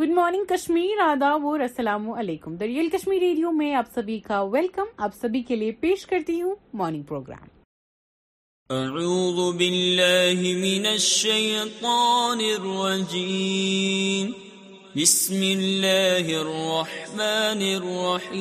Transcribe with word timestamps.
Good 0.00 0.10
morning 0.16 0.44
Kashmir 0.48 0.98
ادا 1.02 1.28
و 1.34 1.50
رسلام 1.58 2.08
علیکم 2.10 2.56
دریال 2.62 2.88
کشمیر 2.92 3.20
ریڈیو 3.22 3.50
میں 3.60 3.72
آپ 3.80 3.84
سبھی 3.94 4.18
کا 4.26 4.40
ویلکم 4.54 4.86
آپ 5.06 5.14
سبھی 5.20 5.40
کے 5.50 5.56
لیے 5.56 5.72
پیش 5.84 6.04
کرتی 6.06 6.40
ہوں 6.40 6.54
مارننگ 6.80 7.02
پروگرام 7.10 7.46
اعوذ 8.78 9.38
باللہ 9.58 10.42
من 10.64 10.86
الشیطان 10.92 12.42
الرجیم 12.48 14.30
بسم 15.00 15.40
اللہ 15.54 16.30
الرحمن 16.42 17.62
الرحیم 17.72 18.36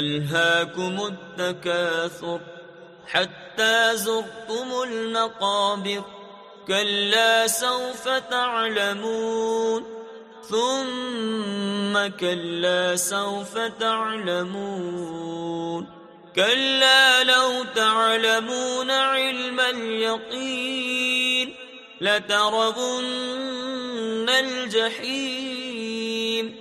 الہاکم 0.00 1.00
التکاثر 1.02 2.50
حتی 3.14 3.64
زرتم 4.08 4.74
المقابر 4.82 6.22
كلا 6.68 7.46
سوف 7.46 8.08
تعلمون 8.08 9.84
ثم 10.48 12.06
كلا 12.20 12.96
سوف 12.96 13.58
تعلمون 13.58 15.86
كلا 16.36 17.24
لو 17.24 17.64
تعلمون 17.76 18.90
علم 18.90 19.60
اليقين 19.60 21.54
لترغن 22.00 24.28
الجحيم 24.28 26.56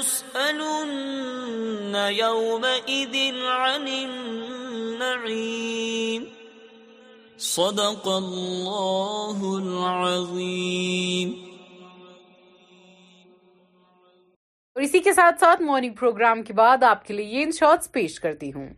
اسی 14.83 14.99
کے 15.05 15.13
ساتھ 15.13 15.41
ساتھ 15.41 15.63
مارننگ 15.63 15.93
پروگرام 15.99 16.43
کے 16.43 16.53
بعد 16.53 16.83
آپ 16.89 17.05
کے 17.07 17.15
لیے 17.15 17.25
یہ 17.27 17.43
ان 17.43 17.51
شارٹس 17.59 17.91
پیش 17.93 18.21
کرتی 18.21 18.53
ہوں 18.55 18.69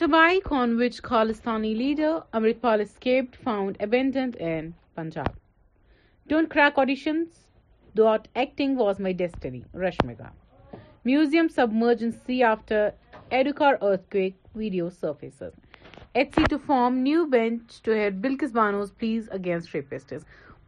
چبائی 0.00 0.40
کانوچ 0.48 1.00
Khalistani 1.02 1.74
leader 1.82 2.16
Amritpal 2.60 2.80
escape 2.80 3.34
found 3.44 3.76
abandoned 3.86 4.36
in 4.50 4.70
Punjab 4.94 5.38
don't 6.30 6.50
crack 6.52 6.78
auditions 6.78 7.48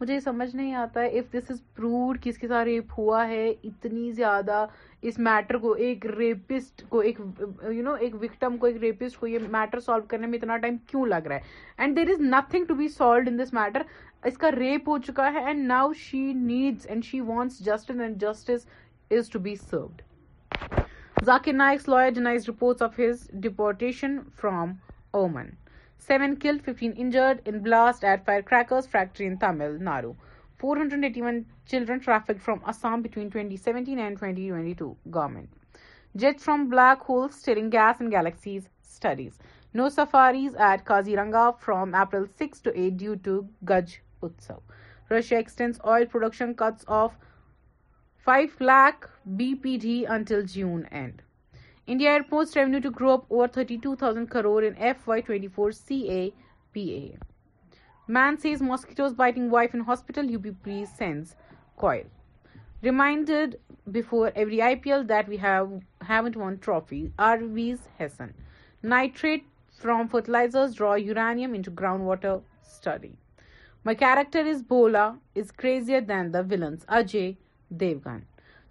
مجھے 0.00 0.18
سمجھ 0.20 0.54
نہیں 0.56 0.72
آتا 0.74 1.00
ہے 1.00 1.08
ہے 1.10 1.18
اف 1.18 1.24
دس 1.32 1.60
پروڈ 1.76 2.18
کس 2.22 2.38
کے 2.38 2.48
ساتھ 2.48 2.64
ریپ 2.68 2.92
ہوا 2.98 3.22
اتنی 3.24 4.10
زیادہ 4.12 4.64
اس 5.10 5.18
میٹر 5.18 5.58
کو 5.58 5.72
ایک 5.84 6.06
ریپسٹ 6.16 6.82
کو 6.88 6.98
ایک 7.00 7.20
یو 7.72 7.82
نو 7.82 7.92
ایک 8.00 8.14
وکٹم 8.22 8.56
کو 8.60 8.66
ایک 8.66 8.76
ریپسٹ 8.82 9.18
کو 9.20 9.26
یہ 9.26 9.38
میٹر 9.50 9.80
سالو 9.80 10.02
کرنے 10.08 10.26
میں 10.26 10.38
اتنا 10.38 10.56
ٹائم 10.64 10.76
کیوں 10.90 11.04
لگ 11.06 11.26
رہا 11.28 11.34
ہے 11.36 11.60
and 11.82 11.96
there 11.96 12.10
is 12.10 12.20
nothing 12.20 12.64
to 12.68 12.74
be 12.82 12.88
solved 12.96 13.28
in 13.28 13.38
this 13.38 13.52
matter 13.54 13.82
اس 14.28 14.36
کا 14.38 14.50
ریپ 14.52 14.88
ہو 14.88 14.96
چکا 15.06 15.28
ہے 15.34 15.52
Naik's 21.52 21.88
lawyer 21.88 22.10
denies 22.14 22.48
of 22.82 22.98
his 22.98 23.24
from 24.40 24.72
April 41.98 42.24
six 42.28 42.62
to 42.62 42.70
eight 42.74 42.92
due 42.98 43.14
to 43.24 43.40
گج 43.70 43.90
Utsav. 44.22 44.60
Russia 45.10 45.36
extends 45.38 45.80
oil 45.86 46.06
production 46.06 46.54
cuts 46.54 46.84
of 46.86 47.12
5 48.24 48.60
lakh 48.60 49.10
BPD 49.42 49.96
until 50.18 50.42
June 50.54 50.88
end. 51.02 51.22
India 51.86 52.10
airports 52.12 52.56
revenue 52.56 52.80
to 52.80 52.90
grow 52.90 53.14
up 53.14 53.26
over 53.28 53.48
32,000 53.48 54.26
crore 54.28 54.62
in 54.62 54.74
FY24 54.76 55.72
CAPA. 55.90 57.18
Man 58.06 58.38
says 58.38 58.62
mosquitoes 58.62 59.14
biting 59.14 59.50
wife 59.50 59.74
in 59.74 59.80
hospital, 59.80 60.34
UP 60.36 60.68
sends 60.98 61.34
coil. 61.76 62.04
Reminded 62.82 63.58
before 63.92 64.32
every 64.34 64.58
IPL 64.68 65.06
that 65.08 65.28
we 65.28 65.36
haven't 65.42 66.36
won 66.36 66.58
trophy. 66.58 67.12
RVs 67.18 67.90
Hessen. 67.98 68.34
Nitrate 68.82 69.46
from 69.82 70.08
fertilizers 70.08 70.74
draw 70.74 70.94
uranium 70.94 71.54
into 71.54 71.70
groundwater 71.70 72.40
study. 72.76 73.10
My 73.84 73.94
character 73.96 74.38
is 74.38 74.62
Bola 74.62 75.18
is 75.34 75.50
crazier 75.50 76.00
than 76.00 76.30
the 76.30 76.44
villains. 76.44 76.84
Ajay 76.84 77.36
Devgan, 77.76 78.22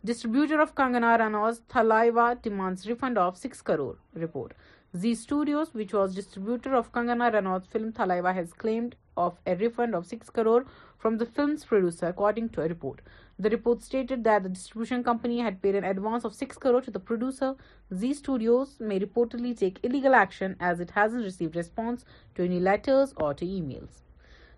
distributor 0.05 0.61
of 0.61 0.73
Kangana 0.73 1.19
Ranaut's 1.19 1.59
Thalaiwa, 1.69 2.41
demands 2.41 2.87
refund 2.87 3.17
of 3.17 3.37
6 3.37 3.61
crore. 3.61 3.97
Report. 4.13 4.53
Zee 4.95 5.13
Studios, 5.13 5.73
which 5.73 5.93
was 5.93 6.15
distributor 6.15 6.75
of 6.75 6.93
Kangana 6.93 7.33
Ranaut's 7.33 7.67
film 7.67 7.91
Thalaiwa, 7.91 8.33
has 8.33 8.53
claimed 8.53 8.95
of 9.17 9.35
a 9.45 9.57
refund 9.57 9.95
of 9.95 10.05
6 10.05 10.29
crore 10.29 10.63
from 10.97 11.17
the 11.17 11.25
film's 11.25 11.65
producer, 11.65 12.07
according 12.07 12.47
to 12.47 12.61
a 12.61 12.69
report. 12.69 13.01
The 13.37 13.49
report 13.49 13.81
stated 13.81 14.23
that 14.23 14.43
the 14.43 14.55
distribution 14.55 15.03
company 15.03 15.39
had 15.39 15.61
paid 15.61 15.75
an 15.75 15.83
advance 15.83 16.23
of 16.23 16.33
6 16.33 16.57
crore 16.57 16.79
to 16.79 16.89
the 16.89 17.01
producer. 17.01 17.55
Zee 17.93 18.13
Studios 18.13 18.77
may 18.79 18.97
reportedly 18.97 19.59
take 19.59 19.83
illegal 19.83 20.15
action 20.15 20.55
as 20.61 20.79
it 20.79 20.91
hasn't 20.91 21.25
received 21.25 21.57
response 21.57 22.05
to 22.35 22.45
any 22.45 22.61
letters 22.61 23.13
or 23.17 23.33
to 23.33 23.45
emails. 23.45 23.97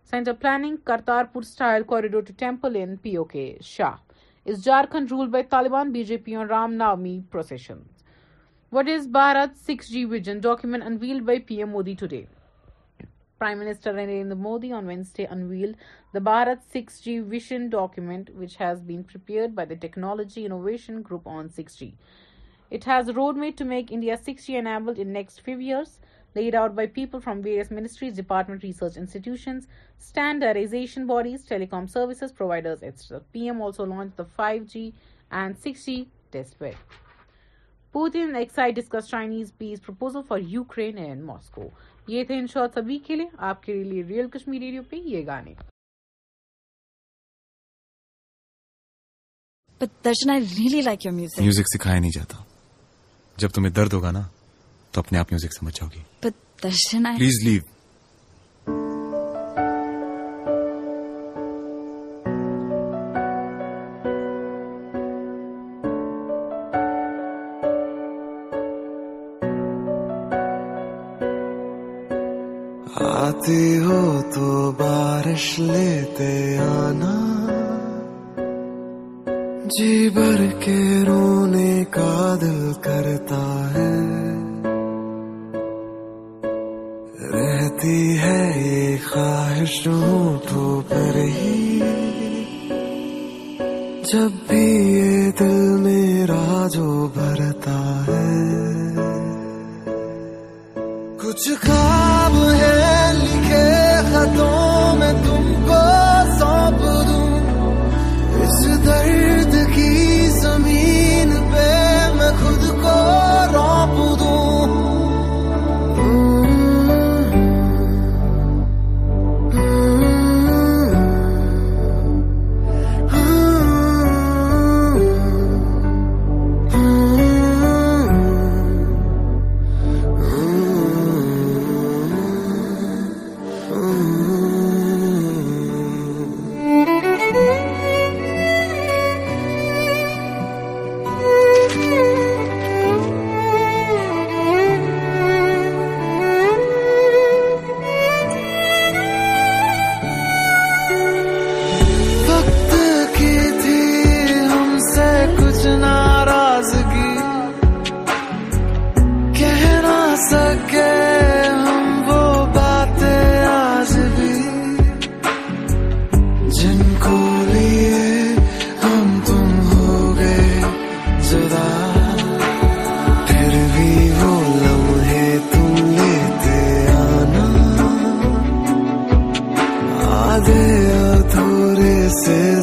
Centre 0.09 0.33
planning 0.41 0.75
Kartarpur 1.33 1.41
style 1.43 1.83
corridor 1.87 2.21
temple 2.37 2.75
in 2.81 2.95
P 3.01 3.15
O 3.17 3.23
Shah 3.63 3.95
is 4.49 4.63
Jharkhand 4.63 5.11
rule 5.11 5.27
by 5.33 5.43
Taliban 5.49 5.91
B 5.91 6.03
J 6.05 6.17
P 6.23 6.35
اور 6.35 6.45
Ram 6.47 6.73
nomination 6.77 7.77
what 8.75 8.89
is 8.95 9.07
Bharat 9.17 9.57
six 9.67 9.89
G 9.89 10.03
vision 10.11 10.39
document 10.43 10.83
unveil 10.85 11.19
by 11.29 11.39
P 11.47 11.55
M 11.57 11.69
Modi 11.69 11.89
today 11.99 12.21
prime 13.37 13.59
minister 13.59 13.93
Narendra 13.93 14.35
Modi 14.35 14.65
on 14.77 14.85
Wednesday 14.87 15.13
unveil 15.29 15.71
unveiled 15.71 16.25
Bharat 16.25 16.69
six 16.73 17.03
G 17.05 17.19
vision 17.33 17.67
document 17.71 18.29
which 18.39 18.59
has 18.61 18.81
been 18.87 19.01
بیپیئر 19.13 19.47
by 19.55 19.75
the 19.75 19.81
technology 19.81 20.45
innovation 20.45 20.99
group 21.09 21.27
on 21.29 21.49
six 21.57 21.79
G 21.79 21.91
it 22.71 22.87
has 22.87 23.09
road 23.15 23.39
to 23.57 23.65
make 23.67 23.91
India 23.93 24.15
six 24.25 24.47
G 24.47 24.55
enabled 24.55 24.99
in 25.05 25.13
next 25.13 25.41
few 25.45 25.57
year 25.59 25.83
laid 26.35 26.55
out 26.55 26.75
by 26.75 26.87
people 26.87 27.19
from 27.21 27.41
various 27.43 27.69
ministries, 27.71 28.13
department, 28.15 28.63
research 28.63 28.97
institutions, 28.97 29.67
standardization 29.99 31.05
bodies, 31.07 31.45
telecom 31.45 31.89
services 31.89 32.31
providers, 32.31 32.81
etc. 32.83 33.21
PM 33.33 33.61
also 33.61 33.83
launched 33.83 34.17
the 34.17 34.25
5G 34.25 34.93
and 35.31 35.55
6G 35.59 36.07
test 36.31 36.57
bed. 36.59 36.75
Putin 37.93 38.35
and 38.35 38.49
XI 38.51 38.71
discussed 38.71 39.09
Chinese 39.09 39.51
peace 39.51 39.79
proposal 39.79 40.23
for 40.29 40.37
Ukraine 40.39 40.97
and 41.09 41.23
Moscow. 41.31 41.71
یہ 42.07 42.23
تھے 42.27 42.37
ان 42.39 42.47
شاء 42.53 42.63
سبھی 42.73 42.97
کے 43.05 43.15
لیے 43.15 43.25
آپ 43.49 43.61
کے 43.63 43.73
لیے 43.83 44.01
real 44.07 44.27
Kashmir 44.29 44.59
radio 44.61 44.81
پہ 44.89 44.95
یہ 45.09 45.25
گانے 45.25 45.53
But 49.83 49.91
Darshan, 50.03 50.29
I 50.31 50.35
really 50.57 50.81
like 50.87 51.05
your 51.07 51.13
music. 51.19 51.41
Music 51.45 51.73
سکھایا 51.75 51.99
نہیں 51.99 52.11
جاتا 52.15 52.43
جب 53.43 53.49
تمہیں 53.55 53.71
درد 53.73 53.93
ہوگا 53.93 54.11
نا 54.11 54.21
تو 54.93 54.99
اپنے 55.01 55.19
آپ 55.19 55.31
میوزک 55.31 55.53
سمجھ 55.53 55.75
جاؤ 55.77 55.87
گی 55.93 56.01
پلیز 56.21 57.39
لیو 57.45 57.61
آتی 73.05 73.63
ہو 73.85 74.03
تو 74.33 74.49
بارش 74.79 75.45
لیتے 75.59 76.33
آنا 76.67 77.15
جی 79.77 79.97
بھر 80.15 80.39
کے 80.65 80.79
رونے 81.07 81.73
کا 81.95 82.13
دل 82.41 82.62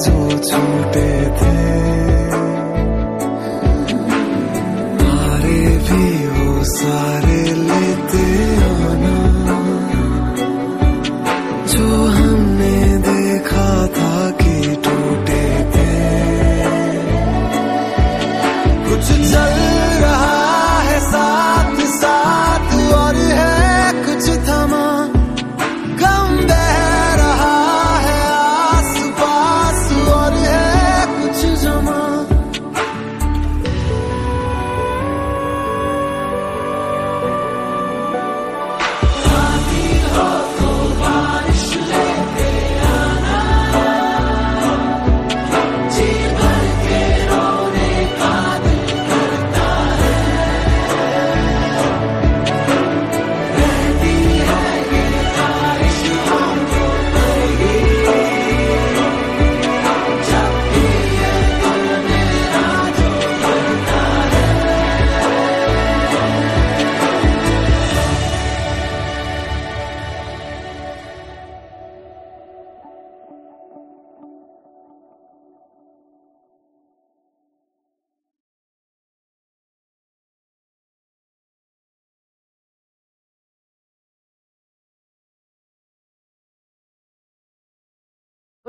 چھوٹے 0.04 1.08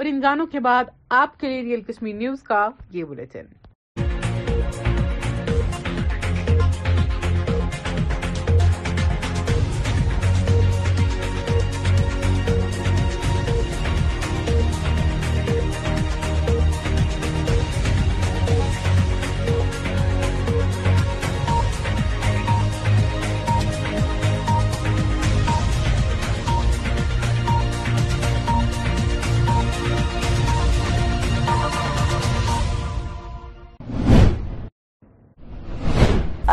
اور 0.01 0.07
ان 0.09 0.21
گانوں 0.21 0.45
کے 0.51 0.59
بعد 0.65 0.85
آپ 1.17 1.39
کے 1.39 1.47
لیے 1.49 1.61
ریئل 1.63 1.81
کشمیر 1.91 2.15
نیوز 2.17 2.41
کا 2.43 2.67
یہ 2.91 3.03
بلٹن 3.09 3.45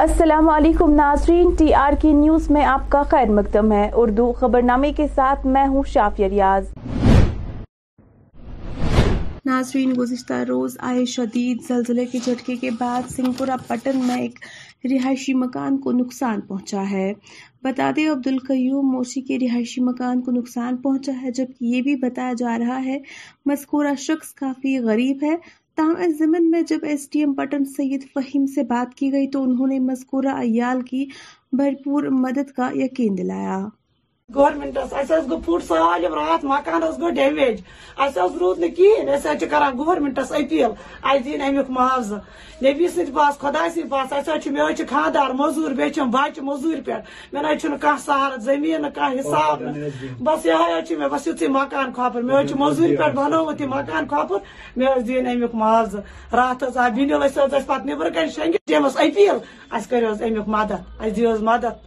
السلام 0.00 0.48
علیکم 0.48 0.90
ناظرین 0.94 1.48
ٹی 1.58 1.72
آر 1.74 1.92
کے 2.02 2.10
نیوز 2.14 2.48
میں 2.56 2.64
آپ 2.72 2.80
کا 2.90 3.02
خیر 3.10 3.30
مقدم 3.38 3.72
ہے 3.72 3.88
اردو 4.02 4.30
خبر 4.40 4.62
نامے 4.66 4.90
میں 5.44 5.64
ہوں 5.68 5.82
شافیہ 5.92 6.26
ریاض 6.32 6.66
ناظرین 9.46 9.92
گزشتہ 9.98 10.34
روز 10.48 10.76
آئے 10.90 11.04
شدید 11.14 11.62
زلزلے 11.68 12.04
کے 12.12 12.18
جھٹکے 12.24 12.56
کے 12.60 12.70
بعد 12.80 13.10
سنگپورہ 13.16 13.56
پٹن 13.66 14.00
میں 14.06 14.18
ایک 14.22 14.38
رہائشی 14.92 15.34
مکان 15.42 15.78
کو 15.86 15.92
نقصان 16.04 16.40
پہنچا 16.48 16.84
ہے 16.90 17.12
بتا 17.64 17.90
دیں 17.96 18.08
عبد 18.10 18.26
القیوم 18.26 18.92
موشی 18.94 19.20
کے 19.32 19.38
رہائشی 19.46 19.84
مکان 19.90 20.20
کو 20.24 20.32
نقصان 20.38 20.76
پہنچا 20.82 21.12
ہے 21.22 21.30
جبکہ 21.30 21.64
یہ 21.74 21.82
بھی 21.88 21.96
بتایا 22.08 22.32
جا 22.44 22.56
رہا 22.66 22.84
ہے 22.84 22.98
مذکورہ 23.50 23.94
شخص 24.06 24.32
کافی 24.44 24.78
غریب 24.88 25.24
ہے 25.30 25.36
تاہم 25.78 25.96
اس 26.04 26.16
ضمن 26.18 26.48
میں 26.50 26.60
جب 26.68 26.84
S 26.90 27.06
D 27.12 27.18
M 27.20 27.34
Pattan 27.34 27.64
Syed 27.76 28.04
Fahim 28.14 28.46
سے 28.54 28.62
بات 28.74 28.94
کی 28.98 29.10
گئی 29.12 29.26
تو 29.30 29.42
انہوں 29.42 29.66
نے 29.72 29.78
مذکورہ 29.90 30.34
ایال 30.42 30.80
کی 30.90 31.04
بھرپور 31.58 32.08
مدد 32.24 32.50
کا 32.56 32.68
یقین 32.76 33.18
دلایا 33.18 33.60
گورمنٹس 34.34 34.92
او 34.92 35.36
پہل 35.84 36.04
رات 36.14 36.42
مکانہ 36.44 36.84
گو 37.00 37.10
ڈیج 37.18 37.60
اب 37.96 38.36
رود 38.40 38.58
نورمنٹس 38.62 40.32
اپیل 40.38 40.70
اہس 41.04 41.24
دین 41.24 41.42
امی 41.42 41.60
معاوز 41.68 42.12
نبی 42.64 42.88
سا 42.94 43.28
خدا 43.40 43.66
ساس 44.08 44.28
اچھا 44.28 44.50
مجھے 44.50 44.84
خاندار 44.90 45.30
موزور 45.38 45.70
بیمہ 45.80 46.26
موزور 46.48 46.76
پہ 46.86 46.98
مجھے 47.32 47.68
سہ 48.06 48.28
زمین 48.48 48.84
کساب 48.94 49.62
بس 50.24 50.46
یہ 50.46 50.76
ہے 51.00 51.08
بس 51.10 51.26
یتھی 51.26 51.48
مکان 51.56 51.92
خپر 51.96 52.22
مجھے 52.32 52.54
مزور 52.64 52.94
پہ 52.98 53.10
بنت 53.14 53.60
یہ 53.60 53.66
مکان 53.74 54.08
خپر 54.10 54.40
مین 55.06 55.26
امی 55.26 55.46
معاض 55.62 55.94
رات 56.38 56.76
آپ 56.76 56.90
بینی 56.94 57.42
نبی 57.92 58.30
شینگی 58.36 58.58
جیمس 58.68 58.96
اپیل 59.06 59.36
ارے 59.72 60.06
امی 60.24 60.40
مدد 60.46 61.18
اس 61.18 61.40
مدد 61.50 61.86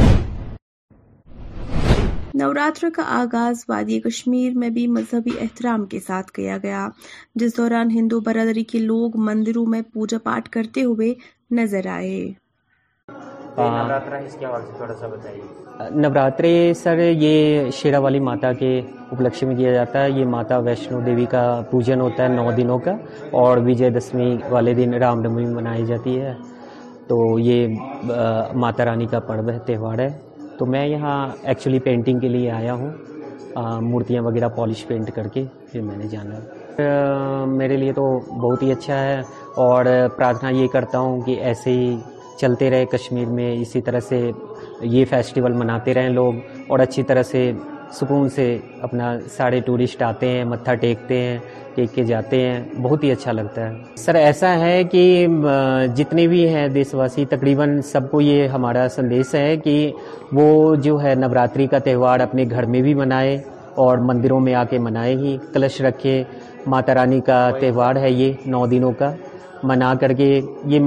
نوراتر 2.41 2.87
کا 2.95 3.03
آغاز 3.21 3.63
وادی 3.69 3.99
کشمیر 4.01 4.51
میں 4.59 4.69
بھی 4.75 4.85
مذہبی 4.91 5.31
احترام 5.41 5.83
کے 5.93 5.99
ساتھ 6.05 6.31
کیا 6.35 6.55
گیا 6.63 6.85
جس 7.39 7.55
دوران 7.57 7.91
ہندو 7.91 8.19
برادری 8.27 8.63
کے 8.71 8.79
لوگ 8.85 9.17
مندروں 9.25 9.65
میں 9.73 9.81
پوجا 9.93 10.17
پاٹ 10.23 10.47
کرتے 10.55 10.83
ہوئے 10.83 11.09
نظر 11.59 11.87
آئے 11.95 12.21
نوراترے 16.03 16.53
سر 16.81 16.99
یہ 17.09 17.69
شیرا 17.81 17.99
والی 18.05 18.19
ماتا 18.29 18.51
کے 18.59 18.71
اپلکش 19.11 19.43
میں 19.47 19.55
کیا 19.55 19.73
جاتا 19.73 20.03
ہے 20.03 20.11
یہ 20.19 20.25
ماتا 20.35 20.57
ویشنو 20.69 20.99
دیوی 21.05 21.25
کا 21.35 21.43
پوجن 21.71 22.01
ہوتا 22.01 22.23
ہے 22.23 22.29
نو 22.35 22.49
دنوں 22.57 22.79
کا 22.85 22.95
اور 23.43 23.57
وجے 23.67 23.89
دشمی 23.99 24.35
والے 24.51 24.73
دن 24.81 24.93
رام 25.05 25.21
نومی 25.21 25.45
منائی 25.55 25.85
جاتی 25.93 26.19
ہے 26.21 26.33
تو 27.07 27.21
یہ 27.49 27.67
ماتا 28.65 28.85
رانی 28.85 29.07
کا 29.11 29.19
پڑو 29.29 29.57
تہوار 29.67 29.99
ہے 30.05 30.09
تو 30.57 30.65
میں 30.65 30.85
یہاں 30.87 31.17
ایکچولی 31.41 31.79
پینٹنگ 31.85 32.19
کے 32.19 32.29
لیے 32.29 32.51
آیا 32.51 32.73
ہوں 32.81 32.91
مورتیاں 33.83 34.21
وغیرہ 34.23 34.47
پالش 34.57 34.85
پینٹ 34.87 35.09
کر 35.15 35.27
کے 35.33 35.43
پھر 35.71 35.81
میں 35.81 35.97
نے 35.97 36.07
جانا 36.11 37.45
میرے 37.51 37.77
لیے 37.77 37.93
تو 37.93 38.03
بہت 38.41 38.61
ہی 38.63 38.71
اچھا 38.71 38.99
ہے 39.03 39.19
اور 39.65 39.85
پرارتھنا 40.17 40.49
یہ 40.59 40.67
کرتا 40.73 40.99
ہوں 40.99 41.21
کہ 41.25 41.35
ایسے 41.49 41.71
ہی 41.71 41.95
چلتے 42.39 42.69
رہے 42.69 42.85
کشمیر 42.91 43.27
میں 43.39 43.51
اسی 43.61 43.81
طرح 43.87 43.99
سے 44.09 44.29
یہ 44.81 45.03
فیسٹیول 45.09 45.53
مناتے 45.57 45.93
رہیں 45.93 46.09
لوگ 46.09 46.33
اور 46.71 46.79
اچھی 46.79 47.03
طرح 47.07 47.23
سے 47.31 47.51
سکون 47.99 48.29
سے 48.35 48.43
اپنا 48.87 49.11
سارے 49.35 49.59
ٹورسٹ 49.65 50.01
آتے 50.03 50.27
ہیں 50.31 50.43
متھا 50.51 50.73
ٹیکتے 50.81 51.17
ہیں 51.21 51.37
ٹیک 51.75 51.93
کے 51.95 52.03
جاتے 52.05 52.39
ہیں 52.41 52.59
بہت 52.81 53.03
ہی 53.03 53.11
اچھا 53.11 53.31
لگتا 53.31 53.67
ہے 53.69 53.95
سر 53.97 54.15
ایسا 54.15 54.53
ہے 54.59 54.83
کہ 54.91 55.01
جتنے 55.95 56.27
بھی 56.27 56.47
ہیں 56.53 56.67
دیش 56.75 56.93
واسی 56.95 57.25
تقریباً 57.29 57.79
سب 57.91 58.09
کو 58.11 58.21
یہ 58.21 58.47
ہمارا 58.55 58.87
سندیش 58.95 59.33
ہے 59.35 59.55
کہ 59.63 59.75
وہ 60.37 60.75
جو 60.85 61.01
ہے 61.03 61.13
نوراتری 61.17 61.67
کا 61.71 61.79
تہوار 61.85 62.19
اپنے 62.29 62.45
گھر 62.51 62.65
میں 62.73 62.81
بھی 62.81 62.93
منائے 63.01 63.37
اور 63.85 63.97
مندروں 64.07 64.39
میں 64.45 64.53
آ 64.55 64.63
کے 64.69 64.79
منائے 64.87 65.15
ہی 65.15 65.37
کلش 65.53 65.81
رکھے 65.81 66.23
ماتا 66.67 66.93
رانی 66.93 67.19
کا 67.25 67.49
تہوار 67.59 67.95
ہے 68.05 68.11
یہ 68.11 68.47
نو 68.55 68.65
دنوں 68.71 68.91
کا 68.99 69.11
منا 69.69 69.93
کر 70.01 70.13
کے 70.17 70.39
یہ 70.73 70.79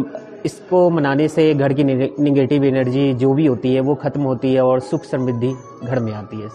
اس 0.48 0.60
کو 0.68 0.88
منانے 0.90 1.28
سے 1.34 1.52
گھر 1.58 1.72
کی 1.76 1.82
نگیٹو 1.82 2.62
انرجی 2.68 3.12
جو 3.18 3.32
بھی 3.34 3.48
ہوتی 3.48 3.74
ہے 3.74 3.80
وہ 3.88 3.94
ختم 4.02 4.26
ہوتی 4.26 4.54
ہے 4.54 4.60
اور 4.70 4.78
سکھ 4.90 5.06
سمدھی 5.10 5.52
گھر 5.86 6.00
میں 6.06 6.12
آتی 6.16 6.42
ہے 6.42 6.48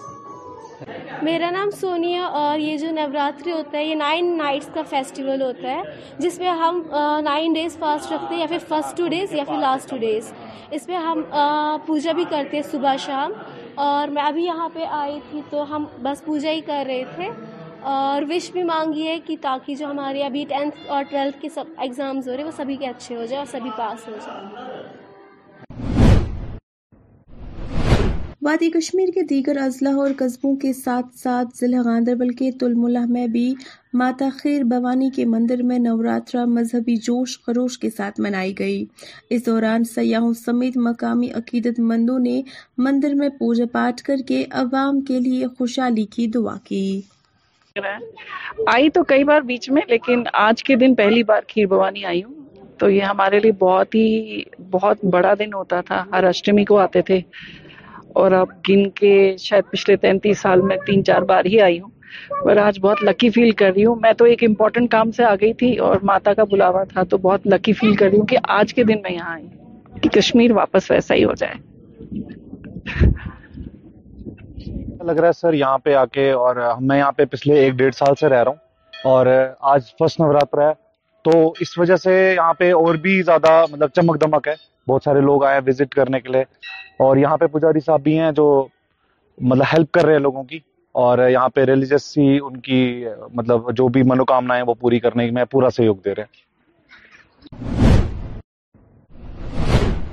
میرا 1.23 1.49
نام 1.51 1.69
سونیا 1.79 2.25
اور 2.25 2.59
یہ 2.59 2.77
جو 2.77 2.91
نوراتری 2.91 3.51
ہوتا 3.51 3.77
ہے 3.77 3.83
یہ 3.85 3.95
نائن 3.95 4.37
نائٹس 4.37 4.67
کا 4.73 4.81
فیسٹیول 4.89 5.41
ہوتا 5.41 5.71
ہے 5.75 5.81
جس 6.19 6.37
میں 6.39 6.49
ہم 6.59 6.81
نائن 7.23 7.53
ڈیز 7.53 7.77
فاسٹ 7.79 8.11
رکھتے 8.11 8.33
ہیں 8.33 8.41
یا 8.41 8.47
پھر 8.49 8.57
فسٹ 8.67 8.97
ٹو 8.97 9.07
ڈیز 9.13 9.33
یا 9.33 9.43
پھر 9.47 9.57
لاسٹ 9.61 9.89
ٹو 9.89 9.97
ڈیز 10.01 10.31
اس 10.77 10.87
میں 10.87 10.97
ہم 11.07 11.21
پوجا 11.85 12.11
بھی 12.17 12.23
کرتے 12.29 12.57
ہیں 12.57 12.63
صبح 12.71 12.95
شام 13.05 13.31
اور 13.87 14.07
میں 14.17 14.23
ابھی 14.23 14.45
یہاں 14.45 14.69
پہ 14.73 14.85
آئی 14.99 15.19
تھی 15.31 15.41
تو 15.49 15.63
ہم 15.75 15.85
بس 16.03 16.23
پوجا 16.25 16.51
ہی 16.51 16.61
کر 16.67 16.83
رہے 16.87 17.03
تھے 17.15 17.29
اور 17.95 18.21
وش 18.29 18.51
بھی 18.51 18.63
مانگی 18.73 19.07
ہے 19.07 19.19
کہ 19.25 19.35
تاکہ 19.41 19.75
جو 19.79 19.89
ہمارے 19.91 20.23
ابھی 20.23 20.45
ٹینتھ 20.49 20.77
اور 20.87 21.03
ٹویلتھ 21.09 21.41
کے 21.41 21.49
سب 21.55 21.67
ایگزامز 21.81 22.27
ہو 22.27 22.33
رہے 22.33 22.37
ہیں 22.43 22.49
وہ 22.49 22.57
سبھی 22.57 22.75
کے 22.77 22.87
اچھے 22.89 23.15
ہو 23.15 23.25
جائیں 23.25 23.43
اور 23.45 23.57
سبھی 23.59 23.69
پاس 23.77 24.07
ہو 24.07 24.15
جائے 24.25 24.78
وادی 28.45 28.69
کشمیر 28.71 29.07
کے 29.13 29.21
دیگر 29.29 29.57
اضلاع 29.61 29.91
اور 29.99 30.09
قصبوں 30.17 30.55
کے 30.59 30.71
ساتھ 30.73 31.05
ساتھ 31.21 31.47
ضلع 31.57 31.77
گاندربل 31.85 32.29
کے 32.41 32.51
تلملہ 32.59 32.99
میں 33.09 33.25
بھی 33.33 33.45
ماتا 34.01 34.27
خیر 34.37 34.63
بوانی 34.69 35.09
کے 35.15 35.25
مندر 35.31 35.63
میں 35.71 35.79
نوراترا 35.87 36.43
مذہبی 36.53 36.95
جوش 37.07 37.37
خروش 37.45 37.77
کے 37.79 37.89
ساتھ 37.97 38.21
منائی 38.27 38.53
گئی 38.59 38.83
اس 39.35 39.45
دوران 39.45 39.83
سیاحوں 39.95 40.33
سمیت 40.45 40.77
مقامی 40.87 41.29
عقیدت 41.41 41.79
مندوں 41.89 42.17
نے 42.29 42.39
مندر 42.87 43.13
میں 43.19 43.29
پوجا 43.39 43.65
پاٹ 43.73 44.01
کر 44.07 44.21
کے 44.27 44.43
عوام 44.63 45.01
کے 45.07 45.19
لیے 45.27 45.45
خوشحالی 45.57 46.05
کی 46.15 46.27
دعا 46.35 46.55
کی 46.67 46.83
آئی 48.73 48.89
تو 48.99 49.03
کئی 49.13 49.23
بار 49.33 49.41
بیچ 49.51 49.69
میں 49.77 49.81
لیکن 49.89 50.23
آج 50.47 50.63
کے 50.63 50.75
دن 50.85 50.95
پہلی 51.01 51.23
بار 51.33 51.41
کھیر 51.47 51.65
بوانی 51.75 52.05
آئی 52.13 52.23
ہوں 52.23 52.33
تو 52.79 52.89
یہ 52.89 53.01
ہمارے 53.03 53.39
لیے 53.39 53.51
بہت 53.65 53.95
ہی 53.95 54.41
بہت 54.71 55.05
بڑا 55.13 55.33
دن 55.39 55.53
ہوتا 55.53 55.81
تھا 55.87 56.03
ہر 56.13 56.23
اشٹمی 56.27 56.65
کو 56.65 56.77
آتے 56.79 57.01
تھے 57.09 57.19
اور 58.19 58.31
آپ 58.31 58.49
گن 58.69 58.89
کے 58.99 59.11
شاید 59.39 59.71
پچھلے 59.71 59.95
تینتیس 60.03 60.39
سال 60.41 60.61
میں 60.67 60.77
تین 60.85 61.03
چار 61.05 61.21
بار 61.31 61.45
ہی 61.45 61.59
آئی 61.61 61.79
ہوں 61.79 61.89
اور 62.47 62.55
آج 62.57 62.79
بہت 62.81 63.03
لکی 63.07 63.29
فیل 63.31 63.51
کر 63.61 63.71
رہی 63.75 63.85
ہوں 63.85 63.95
میں 64.01 64.11
تو 64.17 64.25
ایک 64.25 64.43
امپورٹنٹ 64.43 64.89
کام 64.91 65.11
سے 65.17 65.23
آ 65.23 65.33
گئی 65.41 65.53
تھی 65.59 65.75
اور 65.87 65.95
ماتا 66.11 66.33
کا 66.33 66.43
بلاوا 66.51 66.83
تھا 66.93 67.03
تو 67.09 67.17
بہت 67.25 67.47
لکی 67.53 67.73
فیل 67.81 67.95
کر 67.95 68.09
رہی 68.09 68.17
ہوں 68.19 68.25
کہ 68.31 68.37
آج 68.57 68.73
کے 68.73 68.83
دن 68.83 69.01
میں 69.03 69.11
یہاں 69.11 69.33
آئی 69.33 69.99
کہ 70.01 70.09
کشمیر 70.19 70.51
واپس 70.57 70.89
ویسا 70.91 71.15
ہی 71.15 71.23
ہو 71.23 71.33
جائے 71.37 71.67
لگ 75.07 75.11
رہا 75.19 75.27
ہے 75.27 75.31
سر 75.41 75.53
یہاں 75.53 75.77
پہ 75.83 75.93
آ 75.95 76.05
کے 76.13 76.29
اور 76.45 76.55
میں 76.79 76.97
یہاں 76.97 77.11
پہ 77.17 77.25
پچھلے 77.31 77.59
ایک 77.63 77.73
ڈیڑھ 77.81 77.95
سال 77.95 78.15
سے 78.19 78.29
رہ 78.29 78.43
رہا 78.43 78.49
ہوں 78.49 79.11
اور 79.13 79.25
آج 79.73 79.93
فرسٹ 79.99 80.19
نوراتر 80.19 80.61
ہے 80.67 80.71
تو 81.23 81.31
اس 81.61 81.77
وجہ 81.77 81.95
سے 82.03 82.11
یہاں 82.35 82.53
پہ 82.59 82.71
اور 82.73 82.95
بھی 83.05 83.21
زیادہ 83.21 83.53
مطلب 83.71 83.89
چمک 83.95 84.21
دمک 84.21 84.47
ہے 84.47 84.53
بہت 84.89 85.03
سارے 85.05 85.19
لوگ 85.21 85.43
آئے 85.45 85.59
وزٹ 85.65 85.93
کرنے 85.95 86.19
کے 86.19 86.31
لیے 86.33 86.41
اور 87.05 87.17
یہاں 87.23 87.37
پہ 87.37 87.47
پجاری 87.55 87.79
صاحب 87.85 88.01
بھی 88.03 88.17
ہیں 88.19 88.31
جو 88.37 88.45
مطلب 89.49 89.63
ہیلپ 89.73 89.91
کر 89.97 90.05
رہے 90.05 90.13
ہیں 90.13 90.19
لوگوں 90.27 90.43
کی 90.51 90.59
اور 91.01 91.17
یہاں 91.29 91.49
پہ 91.55 91.63
ریلیجس 91.69 92.05
ہی 92.17 92.27
ان 92.43 92.55
کی 92.67 92.79
مطلب 93.39 93.71
جو 93.77 93.87
بھی 93.97 94.03
منوکامنا 94.11 94.55
ہے 94.57 94.61
وہ 94.69 94.73
پوری 94.79 94.99
کرنے 94.99 95.29
میں 95.37 95.43
پورا 95.51 95.69
سہیوگ 95.75 95.97
دے 96.05 96.15
رہے 96.15 96.23
ہیں 96.35 96.47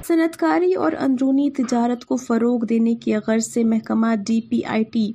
صنعتکاری 0.08 0.72
اور 0.86 0.92
اندرونی 1.06 1.50
تجارت 1.54 2.04
کو 2.10 2.16
فروغ 2.26 2.64
دینے 2.72 2.94
کی 3.04 3.14
غرض 3.26 3.46
سے 3.54 3.64
محکمہ 3.72 4.14
ڈی 4.26 4.40
پی 4.50 4.60
آئی 4.74 4.84
ٹی 4.92 5.10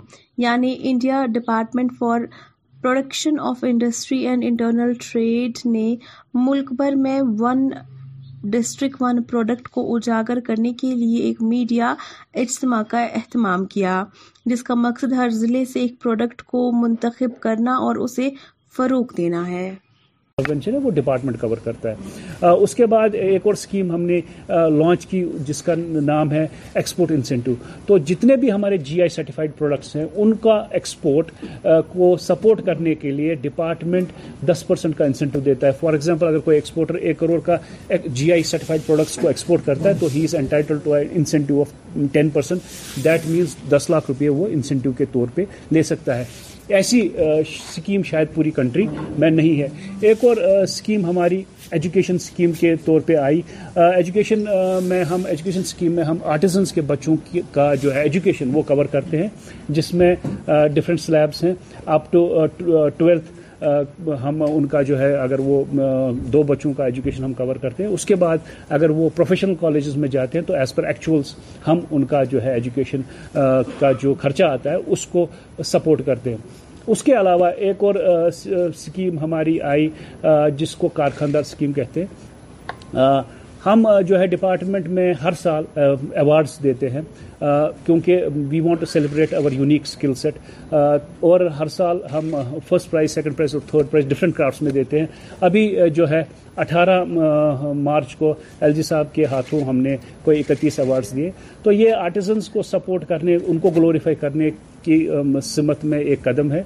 یعنی 0.45 0.75
India 0.89 1.23
department 1.33 1.91
for 1.99 2.21
production 2.81 3.39
of 3.51 3.63
industry 3.69 4.19
and 4.27 4.43
internal 4.47 4.93
trade 5.11 5.65
نے 5.75 5.87
ملک 6.49 6.73
بھر 6.77 6.95
میں 7.05 7.19
ون 7.39 7.69
ڈسٹرک 8.53 8.95
ون 9.01 9.21
پروڈکٹ 9.29 9.67
کو 9.73 9.81
اجاگر 9.95 10.39
کرنے 10.45 10.71
کے 10.81 10.93
لیے 10.95 11.21
ایک 11.23 11.41
میڈیا 11.49 11.93
اجتماع 12.43 12.81
کا 12.91 13.03
اہتمام 13.03 13.65
کیا 13.73 14.03
جس 14.49 14.63
کا 14.69 14.73
مقصد 14.85 15.11
ہر 15.17 15.29
ضلع 15.41 15.63
سے 15.73 15.79
ایک 15.81 15.99
پروڈکٹ 16.01 16.41
کو 16.51 16.71
منتخب 16.81 17.39
کرنا 17.41 17.75
اور 17.87 17.95
اسے 18.05 18.29
فروغ 18.77 19.15
دینا 19.17 19.47
ہے 19.49 19.69
ہے 20.67 20.77
وہ 20.83 20.89
ڈپارٹمنٹ 20.95 21.39
کور 21.41 21.57
کرتا 21.63 21.91
ہے 21.91 22.51
اس 22.61 22.73
کے 22.75 22.85
بعد 22.93 23.15
ایک 23.21 23.45
اور 23.45 23.53
اسکیم 23.53 23.91
ہم 23.91 24.01
نے 24.09 24.19
لانچ 24.49 25.05
کی 25.11 25.23
جس 25.47 25.61
کا 25.63 25.73
نام 26.01 26.31
ہے 26.31 26.45
ایکسپورٹ 26.73 27.11
انسینٹو 27.11 27.53
تو 27.87 27.97
جتنے 28.11 28.35
بھی 28.43 28.51
ہمارے 28.51 28.77
جی 28.89 29.01
آئی 29.01 29.47
پروڈکٹس 29.57 29.95
ہیں 29.95 30.05
ان 30.23 30.33
کا 30.43 30.57
ایکسپورٹ 30.79 31.31
کو 31.93 32.15
سپورٹ 32.21 32.65
کرنے 32.65 32.95
کے 33.01 33.11
لیے 33.17 33.35
ڈپارٹمنٹ 33.41 34.11
دس 34.49 34.65
پرسینٹ 34.67 34.95
کا 34.97 35.05
انسینٹو 35.05 35.39
دیتا 35.49 35.67
ہے 35.67 35.71
فار 35.79 35.93
ایگزامپل 35.93 36.27
اگر 36.27 36.39
کوئی 36.49 36.57
ایکسپورٹر 36.57 36.95
ایک 36.95 37.19
کروڑ 37.19 37.39
کا 37.45 37.55
جی 38.21 38.31
آئی 38.31 38.43
سرٹیفائڈ 38.51 38.85
پروڈکٹس 38.85 39.17
کو 39.21 39.27
ایکسپورٹ 39.27 39.65
کرتا 39.65 39.89
ہے 39.89 39.93
تو 39.99 40.07
he 40.13 40.23
is 40.23 40.35
entitled 40.35 40.77
to 40.83 40.93
incentive 41.11 41.61
of 41.61 41.73
ten 42.13 42.29
percent 42.37 43.03
that 43.05 43.27
means 43.29 43.55
دس 43.71 43.89
لاکھ 43.89 44.05
روپئے 44.09 44.29
وہ 44.39 44.47
انسینٹو 44.51 44.91
کے 44.97 45.05
طور 45.13 45.27
پہ 45.35 45.45
لے 45.71 45.83
سکتا 45.93 46.17
ہے 46.17 46.23
ایسی 46.75 46.99
سکیم 47.75 48.03
شاید 48.09 48.27
پوری 48.33 48.51
کنٹری 48.55 48.85
میں 49.19 49.29
نہیں 49.29 49.61
ہے 49.61 49.67
ایک 50.09 50.23
اور 50.25 50.65
سکیم 50.69 51.05
ہماری 51.05 51.41
ایجوکیشن 51.71 52.17
سکیم 52.19 52.51
کے 52.59 52.73
طور 52.85 53.01
پہ 53.05 53.15
آئی 53.17 53.41
ایجوکیشن 53.95 54.43
میں 54.83 55.03
ہم 55.09 55.25
ایجوکیشن 55.29 55.63
سکیم 55.71 55.93
میں 55.95 56.03
ہم 56.03 56.17
آرٹیزنس 56.33 56.71
کے 56.73 56.81
بچوں 56.87 57.15
کا 57.53 57.73
جو 57.81 57.93
ہے 57.95 58.01
ایجوکیشن 58.01 58.49
وہ 58.53 58.61
کور 58.67 58.85
کرتے 58.91 59.21
ہیں 59.23 59.27
جس 59.79 59.93
میں 59.93 60.15
ڈفرینٹ 60.73 61.01
سلیبس 61.01 61.43
ہیں 61.43 61.53
اپ 61.97 62.11
ٹو 62.11 62.27
ٹویلتھ 62.97 63.31
ہم 64.23 64.41
ان 64.43 64.65
کا 64.67 64.81
جو 64.81 64.99
ہے 64.99 65.11
اگر 65.15 65.39
وہ 65.47 65.63
دو 66.33 66.41
بچوں 66.51 66.71
کا 66.77 66.85
ایجوکیشن 66.85 67.23
ہم 67.23 67.33
کور 67.37 67.55
کرتے 67.61 67.83
ہیں 67.83 67.89
اس 67.89 68.05
کے 68.05 68.15
بعد 68.23 68.37
اگر 68.77 68.89
وہ 68.99 69.09
پروفیشنل 69.15 69.53
کالجز 69.59 69.95
میں 70.03 70.09
جاتے 70.15 70.39
ہیں 70.39 70.45
تو 70.45 70.53
ایز 70.59 70.73
پر 70.75 70.83
ایکچولس 70.83 71.33
ہم 71.67 71.79
ان 71.91 72.05
کا 72.13 72.23
جو 72.31 72.43
ہے 72.43 72.53
ایجوکیشن 72.53 73.01
کا 73.79 73.91
جو 74.03 74.13
خرچہ 74.21 74.43
آتا 74.43 74.71
ہے 74.71 74.75
اس 74.87 75.05
کو 75.11 75.25
سپورٹ 75.71 76.01
کرتے 76.05 76.29
ہیں 76.29 76.59
اس 76.87 77.03
کے 77.03 77.13
علاوہ 77.19 77.47
ایک 77.57 77.83
اور 77.83 77.95
اسکیم 78.03 79.17
ہماری 79.19 79.59
آئی 79.71 79.89
جس 80.57 80.75
کو 80.75 80.87
کارخاندار 80.93 81.41
اسکیم 81.41 81.71
کہتے 81.73 82.03
ہیں 82.05 82.99
ہم 83.65 83.85
جو 84.07 84.19
ہے 84.19 84.27
ڈپارٹمنٹ 84.27 84.87
میں 84.97 85.13
ہر 85.23 85.33
سال 85.41 85.63
ایوارڈس 85.75 86.57
دیتے 86.63 86.89
ہیں 86.89 87.01
کیونکہ 87.85 88.23
we 88.49 88.59
want 88.59 88.79
to 88.79 88.85
celebrate 88.93 89.33
our 89.33 89.51
unique 89.51 89.81
skill 89.85 90.13
set 90.21 90.73
اور 90.73 91.39
ہر 91.59 91.67
سال 91.75 91.97
ہم 92.13 92.31
فرسٹ 92.67 92.89
پرائز 92.91 93.11
سیکنڈ 93.15 93.35
پرائز 93.37 93.55
اور 93.55 93.69
تھرڈ 93.69 93.91
پرائز 93.91 94.07
ڈفرینٹ 94.09 94.35
کرافٹس 94.35 94.61
میں 94.61 94.71
دیتے 94.71 94.99
ہیں 94.99 95.05
ابھی 95.49 95.63
جو 95.95 96.09
ہے 96.09 96.21
اٹھارہ 96.61 97.03
مارچ 97.75 98.15
کو 98.15 98.33
ایل 98.59 98.73
جی 98.73 98.83
صاحب 98.91 99.13
کے 99.13 99.25
ہاتھوں 99.31 99.59
ہم 99.67 99.77
نے 99.83 99.95
کوئی 100.23 100.39
اکتیس 100.39 100.79
ایوارڈس 100.79 101.15
دیے 101.15 101.29
تو 101.63 101.71
یہ 101.71 101.93
آرٹیزنس 102.01 102.49
کو 102.49 102.61
سپورٹ 102.71 103.07
کرنے 103.07 103.35
ان 103.47 103.57
کو 103.61 103.69
گلوریفائی 103.75 104.15
کرنے 104.21 104.49
کی 104.83 104.95
سمت 105.43 105.83
میں 105.85 105.99
ایک 106.11 106.21
قدم 106.23 106.51
ہے 106.51 106.59